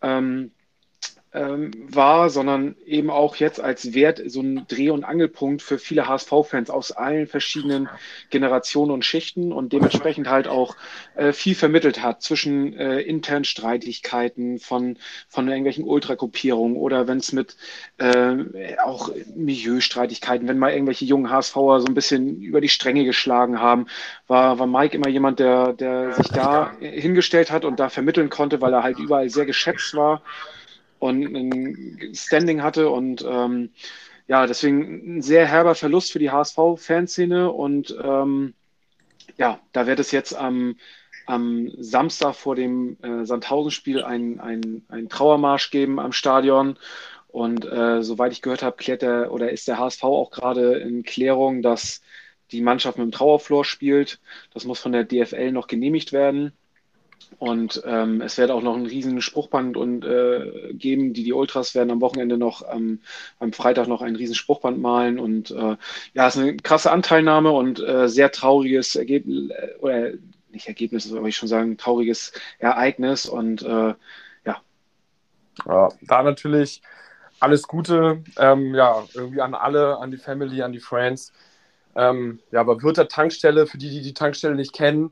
ähm, 0.00 0.52
ähm, 1.36 1.70
war, 1.90 2.30
sondern 2.30 2.76
eben 2.86 3.10
auch 3.10 3.36
jetzt 3.36 3.60
als 3.60 3.92
Wert 3.92 4.22
so 4.24 4.40
ein 4.40 4.66
Dreh- 4.68 4.88
und 4.88 5.04
Angelpunkt 5.04 5.60
für 5.60 5.78
viele 5.78 6.08
HSV-Fans 6.08 6.70
aus 6.70 6.92
allen 6.92 7.26
verschiedenen 7.26 7.90
Generationen 8.30 8.90
und 8.90 9.04
Schichten 9.04 9.52
und 9.52 9.74
dementsprechend 9.74 10.28
halt 10.28 10.48
auch 10.48 10.76
äh, 11.14 11.32
viel 11.32 11.54
vermittelt 11.54 12.02
hat 12.02 12.22
zwischen 12.22 12.72
äh, 12.78 13.00
internen 13.00 13.44
Streitigkeiten 13.44 14.58
von, 14.58 14.96
von 15.28 15.46
irgendwelchen 15.46 15.84
Ultragruppierungen 15.84 16.76
oder 16.76 17.06
wenn 17.06 17.18
es 17.18 17.32
mit 17.32 17.56
äh, 17.98 18.78
auch 18.82 19.10
Milieustreitigkeiten, 19.34 20.48
wenn 20.48 20.58
mal 20.58 20.72
irgendwelche 20.72 21.04
jungen 21.04 21.30
HSVer 21.30 21.80
so 21.80 21.86
ein 21.86 21.94
bisschen 21.94 22.40
über 22.40 22.62
die 22.62 22.70
Stränge 22.70 23.04
geschlagen 23.04 23.60
haben, 23.60 23.88
war, 24.26 24.58
war 24.58 24.66
Mike 24.66 24.96
immer 24.96 25.08
jemand, 25.08 25.38
der, 25.38 25.74
der 25.74 26.14
sich 26.14 26.28
da 26.28 26.72
hingestellt 26.80 27.50
hat 27.50 27.66
und 27.66 27.78
da 27.78 27.90
vermitteln 27.90 28.30
konnte, 28.30 28.62
weil 28.62 28.72
er 28.72 28.82
halt 28.82 28.98
überall 28.98 29.28
sehr 29.28 29.44
geschätzt 29.44 29.94
war 29.94 30.22
und 30.98 31.24
ein 31.24 32.14
Standing 32.14 32.62
hatte 32.62 32.90
und 32.90 33.24
ähm, 33.28 33.70
ja, 34.28 34.46
deswegen 34.46 35.18
ein 35.18 35.22
sehr 35.22 35.46
herber 35.46 35.74
Verlust 35.74 36.12
für 36.12 36.18
die 36.18 36.30
HSV-Fanszene 36.30 37.50
und 37.50 37.96
ähm, 38.02 38.54
ja, 39.36 39.60
da 39.72 39.86
wird 39.86 40.00
es 40.00 40.10
jetzt 40.10 40.34
am, 40.34 40.76
am 41.26 41.70
Samstag 41.78 42.34
vor 42.34 42.54
dem 42.54 42.96
äh, 43.02 43.24
Sandhausen-Spiel 43.24 44.02
ein, 44.02 44.40
ein, 44.40 44.84
ein 44.88 45.08
Trauermarsch 45.08 45.70
geben 45.70 46.00
am 46.00 46.12
Stadion. 46.12 46.78
Und 47.28 47.66
äh, 47.66 48.02
soweit 48.02 48.32
ich 48.32 48.40
gehört 48.40 48.62
habe, 48.62 48.76
klärt 48.76 49.02
der 49.02 49.30
oder 49.30 49.50
ist 49.50 49.68
der 49.68 49.78
HSV 49.78 50.02
auch 50.04 50.30
gerade 50.30 50.78
in 50.78 51.02
Klärung, 51.02 51.60
dass 51.60 52.00
die 52.50 52.62
Mannschaft 52.62 52.96
mit 52.98 53.06
dem 53.06 53.12
Trauerflor 53.12 53.64
spielt. 53.64 54.20
Das 54.54 54.64
muss 54.64 54.80
von 54.80 54.92
der 54.92 55.04
DFL 55.04 55.52
noch 55.52 55.66
genehmigt 55.66 56.12
werden. 56.12 56.52
Und 57.38 57.82
ähm, 57.84 58.22
es 58.22 58.38
wird 58.38 58.50
auch 58.50 58.62
noch 58.62 58.76
einen 58.76 58.86
riesen 58.86 59.20
Spruchband 59.20 59.76
und, 59.76 60.04
äh, 60.04 60.72
geben. 60.72 61.12
Die, 61.12 61.22
die 61.22 61.32
Ultras 61.32 61.74
werden 61.74 61.90
am 61.90 62.00
Wochenende 62.00 62.38
noch, 62.38 62.62
ähm, 62.72 63.00
am 63.38 63.52
Freitag 63.52 63.88
noch 63.88 64.00
ein 64.00 64.16
riesen 64.16 64.34
Spruchband 64.34 64.80
malen. 64.80 65.18
Und 65.18 65.50
äh, 65.50 65.76
ja, 66.14 66.28
es 66.28 66.36
ist 66.36 66.42
eine 66.42 66.56
krasse 66.56 66.90
Anteilnahme 66.90 67.50
und 67.50 67.80
äh, 67.80 68.08
sehr 68.08 68.32
trauriges 68.32 68.96
Ergebnis, 68.96 69.50
äh, 69.50 69.74
oder 69.80 70.12
nicht 70.50 70.68
Ergebnis, 70.68 71.12
aber 71.12 71.28
ich 71.28 71.36
schon 71.36 71.48
sagen, 71.48 71.76
trauriges 71.76 72.32
Ereignis. 72.58 73.26
Und 73.26 73.62
äh, 73.62 73.94
ja. 74.44 74.56
ja. 75.66 75.88
Da 76.00 76.22
natürlich 76.22 76.80
alles 77.38 77.64
Gute, 77.64 78.22
ähm, 78.38 78.74
ja, 78.74 79.04
irgendwie 79.14 79.42
an 79.42 79.54
alle, 79.54 79.98
an 79.98 80.10
die 80.10 80.16
Family, 80.16 80.62
an 80.62 80.72
die 80.72 80.80
Friends. 80.80 81.32
Ähm, 81.94 82.40
ja, 82.50 82.60
aber 82.60 82.82
wird 82.82 82.96
der 82.96 83.08
Tankstelle, 83.08 83.66
für 83.66 83.78
die, 83.78 83.90
die 83.90 84.02
die 84.02 84.14
Tankstelle 84.14 84.54
nicht 84.54 84.72
kennen, 84.72 85.10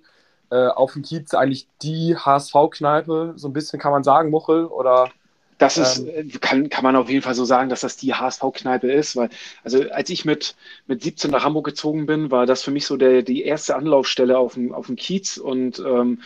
äh, 0.54 0.68
auf 0.68 0.92
dem 0.92 1.02
Kiez 1.02 1.34
eigentlich 1.34 1.66
die 1.82 2.16
HSV-Kneipe, 2.16 3.32
so 3.34 3.48
ein 3.48 3.52
bisschen 3.52 3.80
kann 3.80 3.90
man 3.90 4.04
sagen, 4.04 4.30
Muchel, 4.30 4.66
oder? 4.66 5.10
Das 5.58 5.78
ist, 5.78 5.98
ähm, 5.98 6.30
äh, 6.30 6.38
kann, 6.38 6.68
kann 6.68 6.84
man 6.84 6.94
auf 6.94 7.08
jeden 7.08 7.22
Fall 7.22 7.34
so 7.34 7.44
sagen, 7.44 7.68
dass 7.68 7.80
das 7.80 7.96
die 7.96 8.14
HSV-Kneipe 8.14 8.90
ist, 8.90 9.16
weil, 9.16 9.30
also 9.64 9.82
als 9.90 10.10
ich 10.10 10.24
mit, 10.24 10.54
mit 10.86 11.02
17 11.02 11.30
nach 11.30 11.44
Hamburg 11.44 11.66
gezogen 11.66 12.06
bin, 12.06 12.30
war 12.30 12.46
das 12.46 12.62
für 12.62 12.70
mich 12.70 12.86
so 12.86 12.96
der, 12.96 13.22
die 13.22 13.42
erste 13.42 13.74
Anlaufstelle 13.74 14.38
auf 14.38 14.54
dem, 14.54 14.72
auf 14.72 14.86
dem 14.86 14.96
Kiez 14.96 15.38
und 15.38 15.80
ähm, 15.80 16.20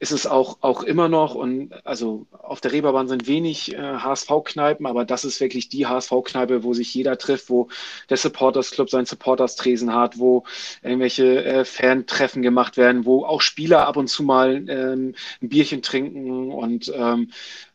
ist 0.00 0.12
es 0.12 0.26
auch, 0.26 0.58
auch 0.60 0.82
immer 0.82 1.08
noch. 1.08 1.34
Und 1.34 1.72
also 1.84 2.26
auf 2.32 2.60
der 2.60 2.72
Reeperbahn 2.72 3.08
sind 3.08 3.26
wenig 3.26 3.74
äh, 3.74 3.78
HSV-Kneipen, 3.78 4.86
aber 4.86 5.04
das 5.04 5.24
ist 5.24 5.40
wirklich 5.40 5.68
die 5.68 5.86
HSV-Kneipe, 5.86 6.62
wo 6.62 6.74
sich 6.74 6.92
jeder 6.94 7.18
trifft, 7.18 7.50
wo 7.50 7.68
der 8.08 8.16
Supporters 8.16 8.70
Club 8.70 8.90
seinen 8.90 9.06
Supporters-Tresen 9.06 9.94
hat, 9.94 10.18
wo 10.18 10.44
irgendwelche 10.82 11.44
äh, 11.44 11.64
Fan-Treffen 11.64 12.42
gemacht 12.42 12.76
werden, 12.76 13.04
wo 13.04 13.24
auch 13.24 13.40
Spieler 13.40 13.86
ab 13.86 13.96
und 13.96 14.08
zu 14.08 14.22
mal 14.22 14.64
ähm, 14.68 15.14
ein 15.42 15.48
Bierchen 15.48 15.82
trinken 15.82 16.52
und 16.52 16.92
ähm, 16.94 17.30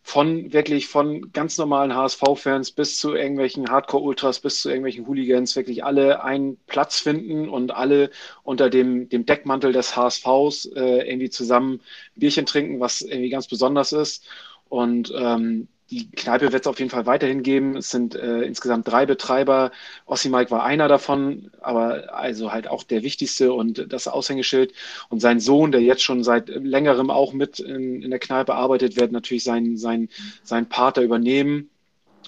von 0.06 0.52
wirklich 0.52 0.88
von 0.88 1.32
ganz 1.32 1.58
normalen 1.58 1.96
HSV-Fans 1.96 2.72
bis 2.72 2.98
zu 3.00 3.16
irgendwelchen 3.16 3.70
Hardcore-Ultras, 3.70 4.42
bis 4.42 4.62
zu 4.62 4.70
irgendwelchen 4.70 5.08
Hooligans, 5.08 5.56
wirklich 5.56 5.86
alle 5.86 6.24
einen 6.24 6.58
Platz 6.68 7.00
finden 7.00 7.48
und 7.48 7.72
alle 7.74 8.12
unter 8.44 8.70
dem, 8.70 9.08
dem 9.08 9.26
Deckmantel 9.26 9.72
des 9.72 9.96
HSVs 9.96 10.66
äh, 10.76 11.10
irgendwie 11.10 11.30
zusammen 11.30 11.80
Bierchen 12.16 12.46
trinken, 12.46 12.82
was 12.82 13.02
irgendwie 13.02 13.30
ganz 13.30 13.48
besonders 13.48 13.94
ist. 13.94 14.28
Und 14.68 15.14
ähm, 15.16 15.70
die 15.94 16.10
Kneipe 16.12 16.52
wird 16.52 16.64
es 16.64 16.68
auf 16.68 16.80
jeden 16.80 16.90
Fall 16.90 17.06
weiterhin 17.06 17.44
geben. 17.44 17.78
Es 17.78 17.92
sind 17.92 18.16
äh, 18.16 18.42
insgesamt 18.42 18.88
drei 18.88 19.06
Betreiber. 19.06 19.72
Ossi 20.06 20.30
Mike 20.30 20.50
war 20.50 20.64
einer 20.64 20.88
davon, 20.88 21.52
aber 21.62 22.16
also 22.16 22.52
halt 22.52 22.68
auch 22.68 22.84
der 22.84 23.04
wichtigste 23.04 23.54
und 23.54 23.92
das 23.94 24.08
Aushängeschild. 24.08 24.74
Und 25.10 25.20
sein 25.20 25.40
Sohn, 25.40 25.72
der 25.72 25.82
jetzt 25.82 26.02
schon 26.02 26.24
seit 26.24 26.50
längerem 26.50 27.12
auch 27.12 27.34
mit 27.34 27.60
in, 27.60 28.02
in 28.02 28.10
der 28.10 28.20
Kneipe 28.20 28.56
arbeitet, 28.56 28.96
wird 28.96 29.12
natürlich 29.12 29.44
seinen 29.44 29.78
sein, 29.78 30.10
sein 30.44 30.68
Pater 30.68 31.04
übernehmen 31.04 31.70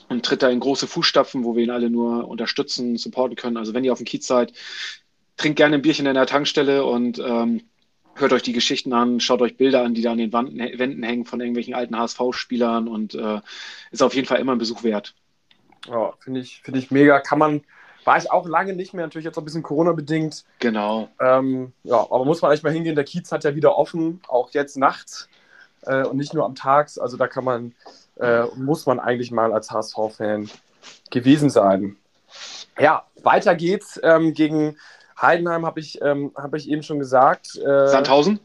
und 0.09 0.23
tritt 0.23 0.43
da 0.43 0.49
in 0.49 0.59
große 0.59 0.85
Fußstapfen, 0.85 1.43
wo 1.43 1.55
wir 1.55 1.63
ihn 1.63 1.71
alle 1.71 1.89
nur 1.89 2.27
unterstützen, 2.27 2.97
supporten 2.97 3.35
können. 3.35 3.57
Also 3.57 3.73
wenn 3.73 3.83
ihr 3.83 3.93
auf 3.93 3.99
dem 3.99 4.05
Kiez 4.05 4.27
seid, 4.27 4.53
trinkt 5.37 5.57
gerne 5.57 5.75
ein 5.75 5.81
Bierchen 5.81 6.05
in 6.05 6.13
der 6.13 6.27
Tankstelle 6.27 6.85
und 6.85 7.17
ähm, 7.17 7.63
hört 8.15 8.33
euch 8.33 8.43
die 8.43 8.53
Geschichten 8.53 8.93
an, 8.93 9.19
schaut 9.19 9.41
euch 9.41 9.57
Bilder 9.57 9.83
an, 9.83 9.93
die 9.93 10.01
da 10.01 10.11
an 10.11 10.17
den 10.17 10.33
Wanden, 10.33 10.57
Wänden 10.57 11.03
hängen 11.03 11.25
von 11.25 11.41
irgendwelchen 11.41 11.73
alten 11.73 11.97
HSV-Spielern 11.97 12.87
und 12.87 13.13
äh, 13.13 13.41
ist 13.91 14.01
auf 14.01 14.15
jeden 14.15 14.27
Fall 14.27 14.39
immer 14.39 14.53
ein 14.53 14.57
Besuch 14.57 14.83
wert. 14.83 15.13
Ja, 15.87 16.13
finde 16.19 16.39
ich, 16.39 16.61
find 16.63 16.77
ich 16.77 16.91
mega. 16.91 17.19
Kann 17.19 17.39
man, 17.39 17.63
war 18.05 18.17
ich 18.17 18.31
auch 18.31 18.47
lange 18.47 18.73
nicht 18.73 18.93
mehr, 18.93 19.05
natürlich 19.05 19.25
jetzt 19.25 19.37
auch 19.37 19.41
ein 19.41 19.45
bisschen 19.45 19.63
Corona-bedingt. 19.63 20.45
Genau. 20.59 21.09
Ähm, 21.19 21.73
ja, 21.83 21.97
aber 21.97 22.25
muss 22.25 22.41
man 22.41 22.51
eigentlich 22.51 22.63
mal 22.63 22.73
hingehen. 22.73 22.95
Der 22.95 23.03
Kiez 23.03 23.31
hat 23.31 23.43
ja 23.43 23.55
wieder 23.55 23.77
offen, 23.77 24.21
auch 24.27 24.51
jetzt 24.51 24.77
nachts 24.77 25.29
äh, 25.81 26.03
und 26.03 26.17
nicht 26.17 26.33
nur 26.33 26.45
am 26.45 26.55
Tag. 26.55 26.89
Also 26.97 27.17
da 27.17 27.27
kann 27.27 27.43
man, 27.43 27.75
äh, 28.19 28.45
muss 28.55 28.85
man 28.85 28.99
eigentlich 28.99 29.31
mal 29.31 29.53
als 29.53 29.71
HSV-Fan 29.71 30.49
gewesen 31.11 31.49
sein. 31.49 31.97
Ja, 32.79 33.05
weiter 33.23 33.55
geht's 33.55 33.99
ähm, 34.03 34.33
gegen 34.33 34.77
Heidenheim, 35.19 35.65
habe 35.65 35.79
ich, 35.79 36.01
ähm, 36.01 36.31
hab 36.35 36.53
ich 36.55 36.69
eben 36.69 36.83
schon 36.83 36.99
gesagt. 36.99 37.57
Äh, 37.57 37.87
Sandhausen? 37.87 38.39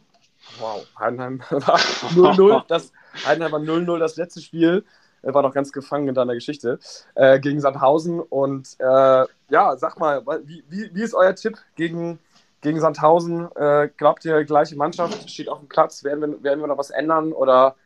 Wow, 0.59 0.87
Heidenheim 0.99 1.41
war 1.51 1.79
0-0. 1.79 2.65
Das, 2.69 2.93
Heidenheim 3.27 3.53
war 3.53 3.61
0-0 3.61 3.99
das 3.99 4.17
letzte 4.17 4.41
Spiel. 4.41 4.85
War 5.23 5.43
noch 5.43 5.53
ganz 5.53 5.71
gefangen 5.71 6.09
in 6.09 6.15
deiner 6.15 6.35
Geschichte. 6.35 6.79
Äh, 7.15 7.41
gegen 7.41 7.61
Sandhausen. 7.61 8.21
Und 8.21 8.77
äh, 8.79 9.27
ja, 9.51 9.77
sag 9.77 9.99
mal, 9.99 10.25
wie, 10.45 10.65
wie, 10.69 10.95
wie 10.95 11.03
ist 11.03 11.15
euer 11.15 11.35
Tipp 11.35 11.59
gegen, 11.77 12.19
gegen 12.63 12.81
Sandhausen? 12.81 13.49
Äh, 13.55 13.91
glaubt 13.97 14.25
ihr, 14.25 14.45
gleiche 14.45 14.77
Mannschaft 14.77 15.31
steht 15.31 15.49
auf 15.49 15.59
dem 15.59 15.69
Platz? 15.69 16.05
Werden 16.05 16.21
wir, 16.21 16.43
werden 16.43 16.61
wir 16.61 16.69
noch 16.69 16.79
was 16.79 16.91
ändern? 16.91 17.33
Oder 17.33 17.77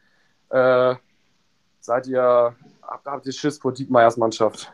äh, 0.50 0.94
seid 1.80 2.06
ihr, 2.06 2.54
habt, 2.82 3.06
habt 3.06 3.26
ihr 3.26 3.32
Schiss 3.32 3.58
vor 3.58 3.72
Diekmeyers 3.72 4.16
Mannschaft? 4.16 4.70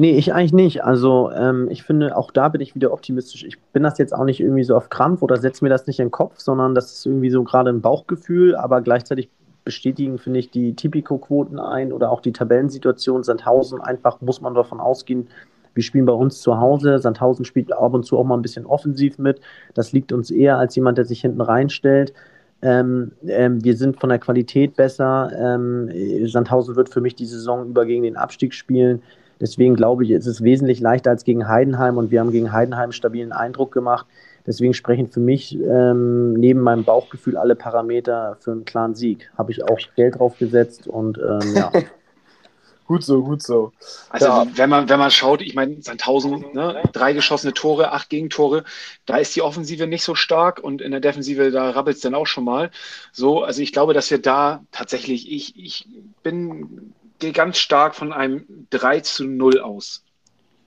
Nee, 0.00 0.16
ich 0.16 0.32
eigentlich 0.32 0.54
nicht. 0.54 0.82
Also 0.82 1.30
ähm, 1.30 1.68
ich 1.68 1.82
finde, 1.82 2.16
auch 2.16 2.30
da 2.30 2.48
bin 2.48 2.62
ich 2.62 2.74
wieder 2.74 2.90
optimistisch. 2.90 3.44
Ich 3.44 3.60
bin 3.60 3.82
das 3.82 3.98
jetzt 3.98 4.14
auch 4.14 4.24
nicht 4.24 4.40
irgendwie 4.40 4.64
so 4.64 4.74
auf 4.74 4.88
Krampf 4.88 5.20
oder 5.20 5.36
setze 5.36 5.62
mir 5.62 5.68
das 5.68 5.86
nicht 5.86 6.00
in 6.00 6.06
den 6.06 6.10
Kopf, 6.10 6.38
sondern 6.38 6.74
das 6.74 6.90
ist 6.90 7.04
irgendwie 7.04 7.28
so 7.28 7.44
gerade 7.44 7.68
ein 7.68 7.82
Bauchgefühl, 7.82 8.56
aber 8.56 8.80
gleichzeitig 8.80 9.28
bestätigen, 9.62 10.16
finde 10.16 10.38
ich, 10.38 10.50
die 10.50 10.74
Tipico-Quoten 10.74 11.58
ein 11.58 11.92
oder 11.92 12.10
auch 12.10 12.22
die 12.22 12.32
Tabellensituation. 12.32 13.24
Sandhausen 13.24 13.82
einfach 13.82 14.22
muss 14.22 14.40
man 14.40 14.54
davon 14.54 14.80
ausgehen, 14.80 15.28
wir 15.74 15.82
spielen 15.82 16.06
bei 16.06 16.14
uns 16.14 16.40
zu 16.40 16.58
Hause. 16.58 16.98
Sandhausen 16.98 17.44
spielt 17.44 17.70
ab 17.70 17.92
und 17.92 18.06
zu 18.06 18.18
auch 18.18 18.24
mal 18.24 18.36
ein 18.36 18.42
bisschen 18.42 18.64
offensiv 18.64 19.18
mit. 19.18 19.42
Das 19.74 19.92
liegt 19.92 20.12
uns 20.12 20.30
eher 20.30 20.56
als 20.56 20.74
jemand, 20.76 20.96
der 20.96 21.04
sich 21.04 21.20
hinten 21.20 21.42
reinstellt. 21.42 22.14
Ähm, 22.62 23.12
ähm, 23.26 23.62
wir 23.62 23.76
sind 23.76 24.00
von 24.00 24.08
der 24.08 24.18
Qualität 24.18 24.76
besser. 24.76 25.30
Ähm, 25.38 25.90
Sandhausen 26.26 26.74
wird 26.74 26.88
für 26.88 27.02
mich 27.02 27.16
die 27.16 27.26
Saison 27.26 27.68
über 27.68 27.84
gegen 27.84 28.04
den 28.04 28.16
Abstieg 28.16 28.54
spielen. 28.54 29.02
Deswegen 29.40 29.74
glaube 29.74 30.04
ich, 30.04 30.10
ist 30.10 30.26
es 30.26 30.42
wesentlich 30.42 30.80
leichter 30.80 31.10
als 31.10 31.24
gegen 31.24 31.48
Heidenheim 31.48 31.96
und 31.96 32.10
wir 32.10 32.20
haben 32.20 32.30
gegen 32.30 32.52
Heidenheim 32.52 32.84
einen 32.84 32.92
stabilen 32.92 33.32
Eindruck 33.32 33.72
gemacht. 33.72 34.06
Deswegen 34.46 34.74
sprechen 34.74 35.08
für 35.10 35.20
mich 35.20 35.58
ähm, 35.58 36.34
neben 36.34 36.60
meinem 36.60 36.84
Bauchgefühl 36.84 37.36
alle 37.36 37.54
Parameter 37.54 38.36
für 38.40 38.52
einen 38.52 38.64
klaren 38.64 38.94
Sieg. 38.94 39.30
Habe 39.36 39.52
ich 39.52 39.62
auch 39.64 39.78
Geld 39.96 40.18
drauf 40.18 40.38
gesetzt 40.38 40.86
und 40.86 41.18
ähm, 41.18 41.54
ja. 41.54 41.70
gut 42.86 43.04
so, 43.04 43.22
gut 43.22 43.42
so. 43.42 43.72
Also 44.08 44.26
ja. 44.26 44.46
wenn 44.54 44.68
man 44.68 44.88
wenn 44.88 44.98
man 44.98 45.10
schaut, 45.10 45.42
ich 45.42 45.54
meine, 45.54 45.80
Sandhausen, 45.80 46.44
ne, 46.52 46.82
drei 46.92 47.12
geschossene 47.12 47.52
Tore, 47.52 47.92
acht 47.92 48.10
Gegentore, 48.10 48.64
da 49.06 49.16
ist 49.16 49.36
die 49.36 49.42
Offensive 49.42 49.86
nicht 49.86 50.02
so 50.02 50.14
stark 50.14 50.58
und 50.58 50.82
in 50.82 50.90
der 50.90 51.00
Defensive 51.00 51.50
da 51.50 51.70
rabbelt 51.70 51.96
es 51.96 52.02
dann 52.02 52.14
auch 52.14 52.26
schon 52.26 52.44
mal. 52.44 52.70
So, 53.12 53.42
also 53.42 53.62
ich 53.62 53.72
glaube, 53.72 53.94
dass 53.94 54.10
wir 54.10 54.20
da 54.20 54.64
tatsächlich, 54.72 55.30
ich, 55.30 55.56
ich 55.56 55.88
bin 56.22 56.92
gehe 57.20 57.32
ganz 57.32 57.58
stark 57.58 57.94
von 57.94 58.12
einem 58.12 58.66
3 58.70 59.00
zu 59.00 59.24
0 59.24 59.60
aus. 59.60 60.04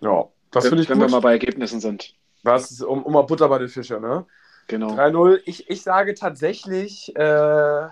Ja, 0.02 0.26
das 0.52 0.68
finde 0.68 0.84
ich 0.84 0.90
Wenn 0.90 1.00
gut. 1.00 1.08
wir 1.08 1.12
mal 1.12 1.22
bei 1.22 1.32
Ergebnissen 1.32 1.82
sind. 1.82 2.14
Was, 2.44 2.82
um, 2.82 3.04
um 3.04 3.14
mal 3.14 3.24
Butter 3.24 3.50
bei 3.50 3.58
den 3.60 3.70
Fischen, 3.70 4.02
ne? 4.02 4.26
Genau. 4.68 4.96
3-0. 4.96 5.42
Ich, 5.46 5.70
ich 5.70 5.82
sage 5.82 6.14
tatsächlich, 6.14 7.14
äh, 7.16 7.88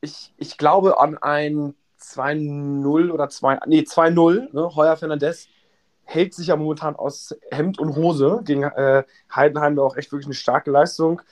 ich, 0.00 0.32
ich 0.36 0.58
glaube 0.58 0.98
an 0.98 1.18
ein 1.18 1.74
2-0 2.00 3.10
oder 3.10 3.28
2, 3.28 3.60
nee, 3.66 3.80
2-0. 3.80 4.52
Ne? 4.52 4.74
Heuer 4.74 4.96
Fernandez 4.96 5.48
hält 6.04 6.34
sich 6.34 6.48
ja 6.48 6.56
momentan 6.56 6.96
aus 6.96 7.36
Hemd 7.50 7.78
und 7.78 7.94
Hose 7.94 8.40
gegen 8.44 8.64
äh, 8.64 9.04
Heidenheim, 9.34 9.76
da 9.76 9.82
auch 9.82 9.96
echt 9.96 10.10
wirklich 10.10 10.26
eine 10.26 10.34
starke 10.34 10.70
Leistung 10.70 11.22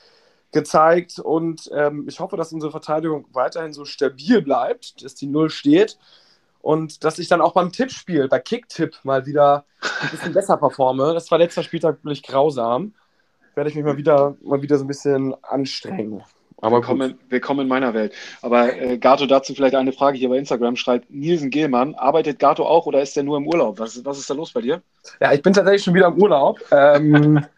gezeigt. 0.52 1.18
Und 1.18 1.70
ähm, 1.74 2.06
ich 2.08 2.20
hoffe, 2.20 2.36
dass 2.36 2.52
unsere 2.52 2.70
Verteidigung 2.70 3.26
weiterhin 3.32 3.72
so 3.72 3.84
stabil 3.84 4.42
bleibt, 4.42 5.02
dass 5.04 5.14
die 5.14 5.26
Null 5.26 5.50
steht 5.50 5.98
und 6.60 7.04
dass 7.04 7.18
ich 7.18 7.28
dann 7.28 7.40
auch 7.40 7.52
beim 7.52 7.72
Tippspiel, 7.72 8.28
bei 8.28 8.40
Kicktipp 8.40 8.98
mal 9.02 9.26
wieder 9.26 9.64
ein 10.02 10.10
bisschen 10.10 10.32
besser 10.32 10.56
performe. 10.56 11.14
Das 11.14 11.30
war 11.30 11.38
letzter 11.38 11.62
Spieltag 11.62 12.04
wirklich 12.04 12.22
grausam. 12.22 12.94
Werde 13.54 13.70
ich 13.70 13.76
mich 13.76 13.84
mal 13.84 13.96
wieder, 13.96 14.36
mal 14.42 14.62
wieder 14.62 14.78
so 14.78 14.84
ein 14.84 14.88
bisschen 14.88 15.34
anstrengen. 15.42 16.22
Aber 16.60 16.76
willkommen, 16.76 17.18
willkommen 17.28 17.60
in 17.60 17.68
meiner 17.68 17.94
Welt. 17.94 18.12
Aber 18.42 18.76
äh, 18.76 18.98
Gato, 18.98 19.26
dazu 19.26 19.54
vielleicht 19.54 19.76
eine 19.76 19.92
Frage 19.92 20.18
hier 20.18 20.28
bei 20.28 20.38
Instagram 20.38 20.74
schreibt 20.74 21.08
Nielsen 21.08 21.50
Gehlmann, 21.50 21.94
arbeitet 21.94 22.40
Gato 22.40 22.66
auch 22.66 22.86
oder 22.86 23.00
ist 23.00 23.14
der 23.14 23.22
nur 23.22 23.36
im 23.36 23.46
Urlaub? 23.46 23.78
Was, 23.78 24.04
was 24.04 24.18
ist 24.18 24.28
da 24.28 24.34
los 24.34 24.52
bei 24.52 24.62
dir? 24.62 24.82
Ja, 25.20 25.32
ich 25.32 25.40
bin 25.40 25.52
tatsächlich 25.52 25.84
schon 25.84 25.94
wieder 25.94 26.08
im 26.08 26.20
Urlaub. 26.20 26.58
Ähm, 26.72 27.44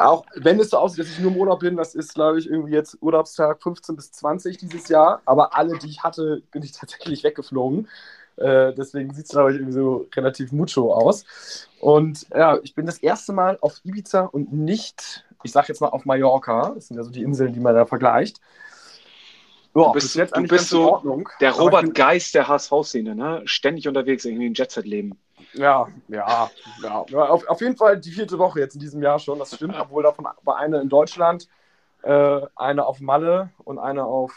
auch 0.00 0.24
wenn 0.34 0.58
es 0.58 0.70
so 0.70 0.78
aussieht, 0.78 1.00
dass 1.00 1.10
ich 1.10 1.18
nur 1.18 1.30
im 1.30 1.36
Urlaub 1.36 1.60
bin, 1.60 1.76
das 1.76 1.94
ist, 1.94 2.14
glaube 2.14 2.38
ich, 2.38 2.48
irgendwie 2.48 2.72
jetzt 2.72 2.96
Urlaubstag 3.00 3.62
15 3.62 3.96
bis 3.96 4.12
20 4.12 4.56
dieses 4.58 4.88
Jahr. 4.88 5.20
Aber 5.26 5.54
alle, 5.54 5.78
die 5.78 5.88
ich 5.88 6.02
hatte, 6.02 6.42
bin 6.50 6.62
ich 6.62 6.72
tatsächlich 6.78 7.22
weggeflogen. 7.22 7.88
Äh, 8.36 8.72
deswegen 8.74 9.12
sieht 9.12 9.26
es, 9.26 9.32
glaube 9.32 9.50
ich, 9.50 9.56
irgendwie 9.56 9.74
so 9.74 10.08
relativ 10.14 10.52
mucho 10.52 10.94
aus. 10.94 11.24
Und 11.80 12.26
ja, 12.34 12.58
ich 12.62 12.74
bin 12.74 12.86
das 12.86 12.98
erste 12.98 13.32
Mal 13.32 13.58
auf 13.60 13.80
Ibiza 13.84 14.22
und 14.22 14.52
nicht, 14.52 15.26
ich 15.42 15.52
sage 15.52 15.68
jetzt 15.68 15.80
mal 15.80 15.88
auf 15.88 16.06
Mallorca. 16.06 16.72
Das 16.74 16.88
sind 16.88 16.96
ja 16.96 17.02
so 17.02 17.10
die 17.10 17.22
Inseln, 17.22 17.52
die 17.52 17.60
man 17.60 17.74
da 17.74 17.84
vergleicht. 17.84 18.40
Ja, 19.74 19.84
du 19.84 19.92
bist, 19.92 20.16
jetzt 20.16 20.36
du 20.36 20.42
bist 20.42 20.68
so 20.68 21.22
der 21.40 21.52
Robert 21.52 21.94
Geist 21.94 22.34
der 22.34 22.48
HSV-Szene, 22.48 23.14
ne? 23.14 23.42
Ständig 23.44 23.86
unterwegs, 23.86 24.24
irgendwie 24.24 24.46
im 24.46 24.54
Jet-Set-Leben. 24.54 25.16
Ja, 25.54 25.88
ja, 26.08 26.50
ja. 26.80 27.04
Auf, 27.12 27.46
auf 27.48 27.60
jeden 27.60 27.76
Fall 27.76 27.98
die 27.98 28.12
vierte 28.12 28.38
Woche 28.38 28.60
jetzt 28.60 28.74
in 28.74 28.80
diesem 28.80 29.02
Jahr 29.02 29.18
schon, 29.18 29.38
das 29.38 29.54
stimmt, 29.54 29.74
obwohl 29.78 30.02
davon 30.02 30.26
war 30.42 30.56
eine 30.56 30.80
in 30.80 30.88
Deutschland, 30.88 31.48
äh, 32.02 32.40
eine 32.56 32.86
auf 32.86 33.00
Malle 33.00 33.50
und 33.64 33.78
eine 33.78 34.04
auf 34.04 34.32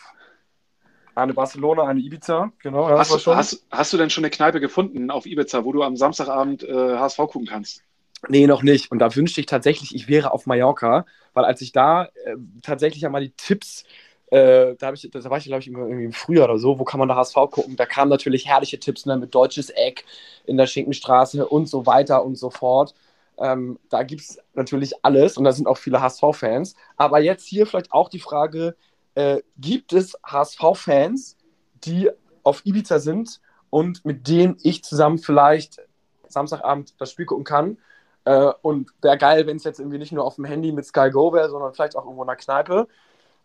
eine 1.15 1.33
Barcelona, 1.33 1.83
eine 1.83 1.99
Ibiza. 1.99 2.51
Genau, 2.59 2.89
hast, 2.89 3.11
du, 3.25 3.35
hast, 3.35 3.65
hast, 3.71 3.93
du 3.93 3.97
denn 3.97 4.09
schon 4.09 4.23
eine 4.23 4.31
Kneipe 4.31 4.59
gefunden 4.59 5.11
auf 5.11 5.25
Ibiza, 5.25 5.63
wo 5.63 5.71
du 5.71 5.83
am 5.83 5.95
Samstagabend 5.95 6.63
äh, 6.63 6.97
HSV 6.97 7.17
gucken 7.17 7.45
kannst? 7.45 7.83
Nee, 8.29 8.47
noch 8.47 8.63
nicht. 8.63 8.91
Und 8.91 8.99
da 8.99 9.15
wünschte 9.15 9.41
ich 9.41 9.47
tatsächlich, 9.47 9.93
ich 9.93 10.07
wäre 10.07 10.31
auf 10.31 10.45
Mallorca, 10.45 11.05
weil 11.33 11.45
als 11.45 11.61
ich 11.61 11.71
da 11.71 12.05
äh, 12.05 12.35
tatsächlich 12.61 13.05
einmal 13.05 13.21
die 13.21 13.33
Tipps 13.35 13.83
äh, 14.33 14.75
da, 14.79 14.91
ich, 14.91 15.07
da 15.11 15.29
war 15.29 15.37
ich, 15.37 15.43
glaube 15.43 15.59
ich, 15.59 15.67
irgendwie 15.67 16.05
im 16.05 16.11
Frühjahr 16.11 16.45
oder 16.45 16.57
so, 16.57 16.79
wo 16.79 16.83
kann 16.83 16.99
man 16.99 17.07
da 17.07 17.15
HSV 17.15 17.35
gucken? 17.51 17.75
Da 17.75 17.85
kamen 17.85 18.09
natürlich 18.09 18.47
herrliche 18.47 18.79
Tipps 18.79 19.05
ne, 19.05 19.15
mit 19.15 19.35
deutsches 19.35 19.69
Eck 19.69 20.05
in 20.45 20.57
der 20.57 20.65
Schinkenstraße 20.65 21.45
und 21.47 21.69
so 21.69 21.85
weiter 21.85 22.25
und 22.25 22.35
so 22.35 22.49
fort. 22.49 22.95
Ähm, 23.37 23.77
da 23.91 24.01
gibt 24.01 24.21
es 24.21 24.39
natürlich 24.55 24.93
alles 25.05 25.37
und 25.37 25.43
da 25.43 25.51
sind 25.51 25.67
auch 25.67 25.77
viele 25.77 26.01
HSV-Fans. 26.01 26.75
Aber 26.97 27.19
jetzt 27.19 27.45
hier 27.45 27.67
vielleicht 27.67 27.93
auch 27.93 28.09
die 28.09 28.19
Frage: 28.19 28.75
äh, 29.13 29.41
Gibt 29.59 29.93
es 29.93 30.17
HSV-Fans, 30.25 31.37
die 31.83 32.09
auf 32.41 32.65
Ibiza 32.65 32.97
sind 32.97 33.39
und 33.69 34.03
mit 34.03 34.27
denen 34.27 34.57
ich 34.63 34.83
zusammen 34.83 35.19
vielleicht 35.19 35.79
Samstagabend 36.27 36.99
das 36.99 37.11
Spiel 37.11 37.27
gucken 37.27 37.45
kann? 37.45 37.77
Äh, 38.25 38.51
und 38.63 38.89
wäre 39.03 39.17
geil, 39.19 39.45
wenn 39.45 39.57
es 39.57 39.63
jetzt 39.63 39.79
irgendwie 39.79 39.99
nicht 39.99 40.11
nur 40.11 40.25
auf 40.25 40.37
dem 40.37 40.45
Handy 40.45 40.71
mit 40.71 40.85
Sky 40.87 41.11
Go 41.11 41.33
wäre, 41.33 41.51
sondern 41.51 41.71
vielleicht 41.75 41.95
auch 41.95 42.05
irgendwo 42.05 42.23
in 42.23 42.27
der 42.27 42.35
Kneipe. 42.37 42.87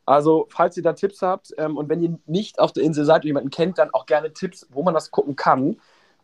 Also, 0.09 0.47
falls 0.49 0.75
ihr 0.79 0.83
da 0.83 0.94
Tipps 0.94 1.21
habt 1.21 1.53
ähm, 1.59 1.77
und 1.77 1.90
wenn 1.90 2.01
ihr 2.01 2.18
nicht 2.25 2.61
auf 2.61 2.73
der 2.73 2.83
Insel 2.83 3.05
seid 3.05 3.25
und 3.25 3.27
jemanden 3.27 3.51
kennt, 3.51 3.77
dann 3.77 3.90
auch 3.92 4.07
gerne 4.07 4.33
Tipps, 4.33 4.66
wo 4.71 4.83
man 4.83 4.94
das 4.94 5.11
gucken 5.11 5.37
kann. 5.37 5.77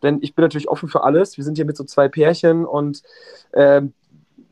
Denn 0.02 0.20
ich 0.22 0.34
bin 0.34 0.42
natürlich 0.42 0.70
offen 0.70 0.88
für 0.88 1.04
alles. 1.04 1.36
Wir 1.36 1.44
sind 1.44 1.56
hier 1.56 1.66
mit 1.66 1.76
so 1.76 1.84
zwei 1.84 2.08
Pärchen 2.08 2.64
und 2.64 3.02
ähm, 3.52 3.92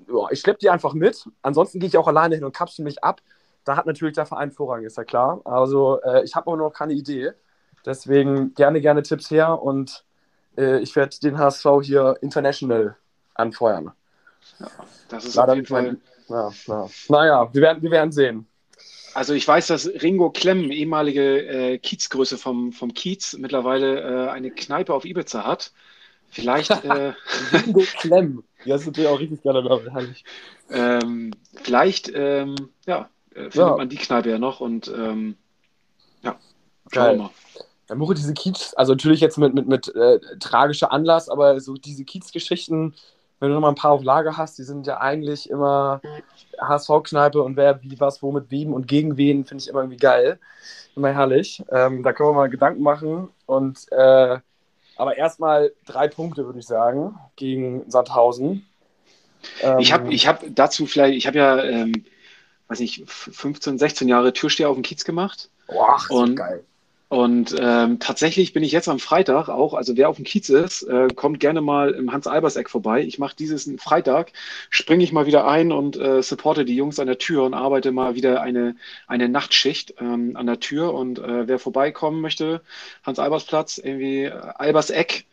ja, 0.07 0.27
ich 0.31 0.41
schleppe 0.41 0.59
die 0.59 0.69
einfach 0.69 0.93
mit. 0.93 1.27
Ansonsten 1.41 1.81
gehe 1.81 1.89
ich 1.89 1.97
auch 1.97 2.09
alleine 2.09 2.35
hin 2.35 2.45
und 2.45 2.55
kapsel 2.55 2.85
mich 2.85 3.03
ab. 3.03 3.23
Da 3.65 3.75
hat 3.75 3.87
natürlich 3.87 4.15
der 4.15 4.27
Verein 4.27 4.51
Vorrang, 4.51 4.85
ist 4.85 4.99
ja 4.99 5.05
klar. 5.05 5.41
Also, 5.45 6.03
äh, 6.03 6.25
ich 6.25 6.37
habe 6.37 6.49
aber 6.49 6.59
noch 6.59 6.75
keine 6.75 6.93
Idee. 6.93 7.33
Deswegen 7.87 8.53
gerne, 8.53 8.83
gerne 8.83 9.03
Tipps 9.03 9.31
her 9.31 9.63
und 9.63 10.05
äh, 10.59 10.81
ich 10.81 10.95
werde 10.95 11.17
den 11.21 11.39
HSV 11.39 11.67
hier 11.81 12.19
international 12.21 12.97
anfeuern. 13.33 13.93
Ja, 14.59 14.67
das 15.09 15.25
ist 15.25 15.37
Leider 15.37 15.53
auf 15.53 15.57
jeden 15.57 15.69
Fall. 15.69 15.97
Ja, 16.29 16.51
ja. 16.67 16.87
Naja, 17.09 17.49
wir 17.55 17.63
werden, 17.63 17.83
wir 17.83 17.91
werden 17.91 18.13
sehen. 18.13 18.47
Also 19.15 19.35
ich 19.35 19.47
weiß, 19.47 19.67
dass 19.67 19.87
Ringo 19.87 20.31
Klemm, 20.31 20.71
ehemalige 20.71 21.47
äh, 21.47 21.79
Kiezgröße 21.79 22.39
vom, 22.39 22.73
vom 22.73 22.95
Kiez, 22.95 23.37
mittlerweile 23.39 24.01
äh, 24.01 24.31
eine 24.31 24.51
Kneipe 24.51 24.95
auf 24.95 25.05
Ibiza 25.05 25.45
hat. 25.45 25.73
Vielleicht. 26.31 26.71
Äh, 26.85 27.13
Ringo 27.53 27.83
Klemm. 27.99 28.45
Ja, 28.65 28.75
das 28.75 28.83
ist 28.83 28.87
natürlich 28.89 29.11
auch 29.11 29.21
richtig 29.21 29.43
gerne 29.43 29.63
herrlich. 29.93 30.25
Ähm, 30.71 31.33
vielleicht, 31.63 32.11
ähm, 32.15 32.55
ja, 32.87 33.11
äh, 33.35 33.51
findet 33.51 33.55
ja. 33.55 33.77
man 33.77 33.89
die 33.89 33.97
Kneipe 33.97 34.31
ja 34.31 34.39
noch 34.39 34.61
und 34.61 34.89
ähm, 34.89 35.37
ja, 36.23 36.39
schauen 36.93 37.19
wir 37.19 37.23
mal. 37.25 37.31
Ja, 37.89 37.95
Muche, 37.97 38.15
diese 38.15 38.33
Kiez, 38.35 38.73
also 38.77 38.93
natürlich 38.93 39.21
jetzt 39.21 39.39
mit, 39.39 39.55
mit, 39.55 39.67
mit 39.67 39.95
äh, 39.95 40.21
tragischer 40.39 40.93
Anlass, 40.93 41.29
aber 41.29 41.61
so 41.61 41.75
diese 41.75 42.05
Kiez-Geschichten 42.05 42.95
wenn 43.43 43.49
du 43.49 43.55
noch 43.55 43.61
mal 43.63 43.71
ein 43.71 43.75
paar 43.75 43.91
auf 43.91 44.05
Lager 44.05 44.37
hast, 44.37 44.57
die 44.59 44.63
sind 44.63 44.87
ja 44.87 45.01
eigentlich 45.01 45.51
immer 45.51 46.01
HSV-Kneipe 46.61 47.43
und 47.43 47.57
wer 47.57 47.83
wie 47.83 47.99
was, 47.99 48.23
wo 48.23 48.31
mit 48.31 48.53
wem 48.53 48.73
und 48.73 48.87
gegen 48.87 49.17
wen, 49.17 49.45
finde 49.45 49.63
ich 49.63 49.69
immer 49.69 49.81
irgendwie 49.81 49.97
geil. 49.97 50.39
Immer 50.95 51.13
herrlich. 51.13 51.61
Ähm, 51.69 52.05
da 52.05 52.13
können 52.13 52.29
wir 52.29 52.35
mal 52.35 52.49
Gedanken 52.49 52.85
machen. 52.85 53.31
Und 53.47 53.91
äh, 53.91 54.39
aber 54.95 55.17
erstmal 55.17 55.73
drei 55.87 56.07
Punkte, 56.07 56.47
würde 56.47 56.61
ich 56.61 56.67
sagen, 56.67 57.19
gegen 57.35 57.91
Sandhausen. 57.91 58.65
Ähm, 59.61 59.81
ich 59.81 59.93
habe 59.93 60.15
ich 60.15 60.29
hab 60.29 60.45
dazu 60.51 60.87
vielleicht, 60.87 61.17
ich 61.17 61.27
habe 61.27 61.39
ja, 61.39 61.65
ähm, 61.65 62.05
weiß 62.69 62.79
nicht, 62.79 63.11
15, 63.11 63.77
16 63.77 64.07
Jahre 64.07 64.33
Türsteher 64.33 64.71
auf 64.71 64.77
dem 64.77 64.85
Kiez 64.85 65.05
gemacht. 65.05 65.51
Boah, 65.67 65.99
und, 66.11 66.37
geil. 66.37 66.63
Und 67.13 67.55
ähm, 67.61 67.99
tatsächlich 67.99 68.55
bin 68.55 68.63
ich 68.63 68.73
jetzt 68.73 68.89
am 68.89 68.99
Freitag 68.99 69.51
auch, 69.51 69.75
also 69.75 69.99
wer 69.99 70.09
auf 70.09 70.17
dem 70.17 70.25
Kiez 70.25 70.49
ist, 70.49 70.83
äh, 70.85 71.09
kommt 71.15 71.41
gerne 71.41 71.61
mal 71.61 71.91
im 71.91 72.11
Hans-Albers-Eck 72.11 72.71
vorbei. 72.71 73.03
Ich 73.03 73.19
mache 73.19 73.37
dieses 73.37 73.71
Freitag, 73.77 74.33
springe 74.71 75.05
ich 75.05 75.13
mal 75.13 75.27
wieder 75.27 75.47
ein 75.47 75.73
und 75.73 75.95
äh, 75.99 76.23
supporte 76.23 76.65
die 76.65 76.75
Jungs 76.75 76.99
an 76.99 77.09
der 77.09 77.19
Tür 77.19 77.45
und 77.45 77.53
arbeite 77.53 77.93
mal 77.93 78.15
wieder 78.15 78.41
eine, 78.41 78.77
eine 79.09 79.29
Nachtschicht 79.29 79.97
ähm, 80.01 80.39
an 80.39 80.47
der 80.47 80.59
Tür. 80.59 80.95
Und 80.95 81.19
äh, 81.19 81.47
wer 81.47 81.59
vorbeikommen 81.59 82.23
möchte, 82.23 82.63
Hans-Albers-Platz, 83.03 83.77
irgendwie 83.77 84.23
äh, 84.23 84.31
Albers-Eck, 84.31 85.27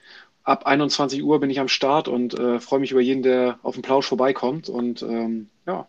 ab 0.43 0.65
21 0.65 1.23
Uhr 1.23 1.39
bin 1.39 1.49
ich 1.49 1.61
am 1.61 1.69
Start 1.69 2.09
und 2.09 2.37
äh, 2.37 2.59
freue 2.59 2.81
mich 2.81 2.91
über 2.91 2.99
jeden, 2.99 3.23
der 3.23 3.57
auf 3.63 3.75
dem 3.75 3.83
Plausch 3.83 4.05
vorbeikommt. 4.05 4.67
Und 4.67 5.01
ähm, 5.01 5.47
ja. 5.65 5.87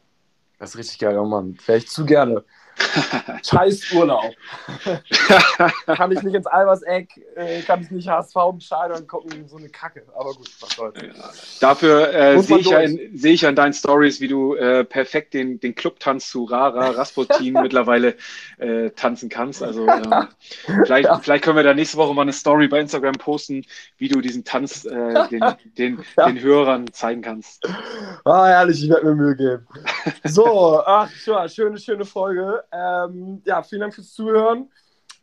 Das 0.61 0.71
ist 0.71 0.79
richtig 0.79 1.01
geil, 1.01 1.19
oh 1.19 1.25
Mann. 1.25 1.57
Vielleicht 1.61 1.91
zu 1.91 2.07
gerne. 2.07 2.45
Scheiß 3.45 3.93
Urlaub. 3.93 4.33
kann 5.87 6.13
ich 6.13 6.23
nicht 6.23 6.35
ins 6.35 6.47
Alberseck, 6.47 7.09
äh, 7.37 7.63
kann 7.63 7.83
ich 7.83 7.91
nicht 7.91 8.09
HSV 8.09 8.37
entscheiden 8.53 8.97
und 8.97 9.09
gucken, 9.09 9.49
so 9.49 9.57
eine 9.57 9.69
Kacke. 9.69 10.05
Aber 10.15 10.33
gut, 10.35 10.51
was 10.61 10.71
soll's. 10.71 11.01
Ja. 11.01 11.31
Dafür 11.61 12.13
äh, 12.13 12.41
sehe 12.41 12.59
ich, 12.59 12.67
ja 12.67 12.81
seh 13.15 13.31
ich 13.31 13.41
ja 13.43 13.49
in 13.49 13.57
deinen 13.57 13.73
Stories, 13.73 14.21
wie 14.21 14.29
du 14.29 14.55
äh, 14.55 14.85
perfekt 14.85 15.35
den, 15.35 15.61
den 15.61 15.75
Clubtanz 15.75 16.31
zu 16.31 16.45
Rara 16.45 16.91
Rasputin 16.91 17.53
mittlerweile 17.63 18.15
äh, 18.59 18.91
tanzen 18.91 19.29
kannst. 19.29 19.63
Also 19.63 19.87
ähm, 19.87 20.29
vielleicht, 20.85 21.09
ja. 21.09 21.19
vielleicht 21.19 21.45
können 21.45 21.57
wir 21.57 21.65
da 21.65 21.75
nächste 21.75 21.97
Woche 21.97 22.15
mal 22.15 22.23
eine 22.23 22.33
Story 22.33 22.69
bei 22.69 22.81
Instagram 22.81 23.15
posten, 23.15 23.65
wie 23.99 24.09
du 24.09 24.21
diesen 24.21 24.45
Tanz 24.45 24.85
äh, 24.85 25.29
den, 25.29 25.45
den, 25.79 26.05
den 26.17 26.41
Hörern 26.41 26.93
zeigen 26.93 27.23
kannst. 27.23 27.67
Ah, 28.25 28.47
herrlich, 28.47 28.83
ich 28.83 28.91
werde 28.91 29.07
mir 29.07 29.15
Mühe 29.15 29.37
geben. 29.37 29.67
So, 30.25 30.81
ach, 30.85 31.11
schöne, 31.11 31.79
schöne 31.79 32.05
Folge. 32.05 32.63
Ähm, 32.73 33.43
ja, 33.45 33.63
vielen 33.63 33.83
Dank 33.83 33.95
fürs 33.95 34.13
Zuhören. 34.13 34.71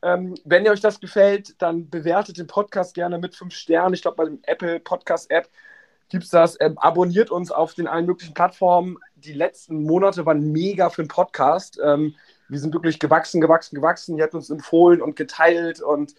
Ähm, 0.01 0.35
wenn 0.45 0.65
ihr 0.65 0.71
euch 0.71 0.81
das 0.81 0.99
gefällt, 0.99 1.61
dann 1.61 1.89
bewertet 1.89 2.37
den 2.37 2.47
Podcast 2.47 2.93
gerne 2.93 3.17
mit 3.17 3.35
fünf 3.35 3.53
Sternen. 3.53 3.93
Ich 3.93 4.01
glaube, 4.01 4.17
bei 4.17 4.25
dem 4.25 4.39
Apple 4.43 4.79
Podcast 4.79 5.31
App 5.31 5.49
gibt 6.09 6.25
es 6.25 6.29
das. 6.29 6.57
Ähm, 6.59 6.77
abonniert 6.77 7.31
uns 7.31 7.51
auf 7.51 7.73
den 7.73 7.87
allen 7.87 8.05
möglichen 8.05 8.33
Plattformen. 8.33 8.97
Die 9.15 9.33
letzten 9.33 9.83
Monate 9.83 10.25
waren 10.25 10.51
mega 10.51 10.89
für 10.89 11.03
den 11.03 11.07
Podcast. 11.07 11.79
Ähm, 11.83 12.15
wir 12.47 12.59
sind 12.59 12.73
wirklich 12.73 12.99
gewachsen, 12.99 13.41
gewachsen, 13.41 13.75
gewachsen. 13.75 14.17
Ihr 14.17 14.23
habt 14.23 14.35
uns 14.35 14.49
empfohlen 14.49 15.01
und 15.01 15.15
geteilt 15.15 15.81
und 15.81 16.13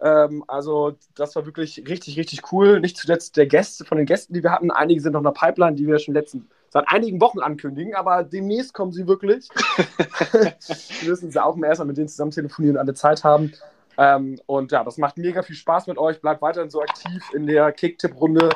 ähm, 0.00 0.44
also 0.48 0.96
das 1.14 1.36
war 1.36 1.46
wirklich 1.46 1.84
richtig, 1.86 2.18
richtig 2.18 2.52
cool. 2.52 2.80
Nicht 2.80 2.96
zuletzt 2.96 3.36
der 3.36 3.46
Gäste, 3.46 3.84
von 3.84 3.98
den 3.98 4.06
Gästen, 4.06 4.34
die 4.34 4.42
wir 4.42 4.50
hatten. 4.50 4.70
Einige 4.70 5.00
sind 5.00 5.12
noch 5.12 5.20
in 5.20 5.24
der 5.24 5.30
Pipeline, 5.32 5.76
die 5.76 5.86
wir 5.86 5.98
schon 5.98 6.14
letzten 6.14 6.48
seit 6.70 6.88
einigen 6.88 7.20
Wochen 7.20 7.40
ankündigen, 7.40 7.94
aber 7.94 8.22
demnächst 8.24 8.72
kommen 8.72 8.92
sie 8.92 9.06
wirklich. 9.06 9.48
wir 10.32 11.10
müssen 11.10 11.30
sie 11.30 11.42
auch 11.42 11.56
mal 11.56 11.66
erstmal 11.66 11.88
mit 11.88 11.98
denen 11.98 12.08
zusammen 12.08 12.30
telefonieren 12.30 12.76
und 12.76 12.80
alle 12.80 12.94
Zeit 12.94 13.24
haben. 13.24 13.52
Ähm, 13.98 14.40
und 14.46 14.72
ja, 14.72 14.82
das 14.82 14.96
macht 14.96 15.18
mega 15.18 15.42
viel 15.42 15.56
Spaß 15.56 15.88
mit 15.88 15.98
euch. 15.98 16.20
Bleibt 16.20 16.40
weiterhin 16.40 16.70
so 16.70 16.80
aktiv 16.80 17.22
in 17.34 17.46
der 17.46 17.72
Kicktipp-Runde, 17.72 18.48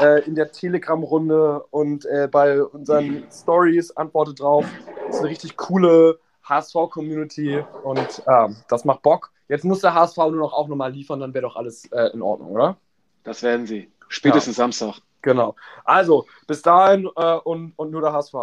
äh, 0.00 0.22
in 0.24 0.34
der 0.34 0.52
Telegram-Runde 0.52 1.64
und 1.70 2.04
äh, 2.04 2.28
bei 2.30 2.62
unseren 2.62 3.26
Stories. 3.32 3.90
Antwortet 3.96 4.40
drauf. 4.40 4.66
Das 5.06 5.16
ist 5.16 5.20
eine 5.22 5.30
richtig 5.30 5.56
coole 5.56 6.20
HSV-Community 6.44 7.64
und 7.82 8.22
äh, 8.26 8.48
das 8.68 8.84
macht 8.84 9.02
Bock. 9.02 9.32
Jetzt 9.48 9.64
muss 9.64 9.80
der 9.80 9.94
HSV 9.94 10.16
nur 10.16 10.32
noch 10.32 10.52
auch 10.52 10.68
nochmal 10.68 10.92
liefern, 10.92 11.20
dann 11.20 11.34
wäre 11.34 11.42
doch 11.42 11.56
alles 11.56 11.90
äh, 11.92 12.10
in 12.12 12.22
Ordnung, 12.22 12.50
oder? 12.50 12.76
Das 13.24 13.42
werden 13.42 13.66
sie. 13.66 13.90
Spätestens 14.08 14.56
ja. 14.56 14.64
Samstag. 14.64 15.00
Genau. 15.24 15.56
Also, 15.84 16.26
bis 16.46 16.60
dahin 16.60 17.08
äh, 17.16 17.36
und, 17.36 17.72
und 17.76 17.90
nur 17.90 18.02
der 18.02 18.12
HSV. 18.12 18.34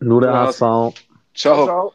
Nur 0.00 0.22
der 0.22 0.32
HSV. 0.32 0.60
Ciao. 1.34 1.64
Ciao. 1.66 1.92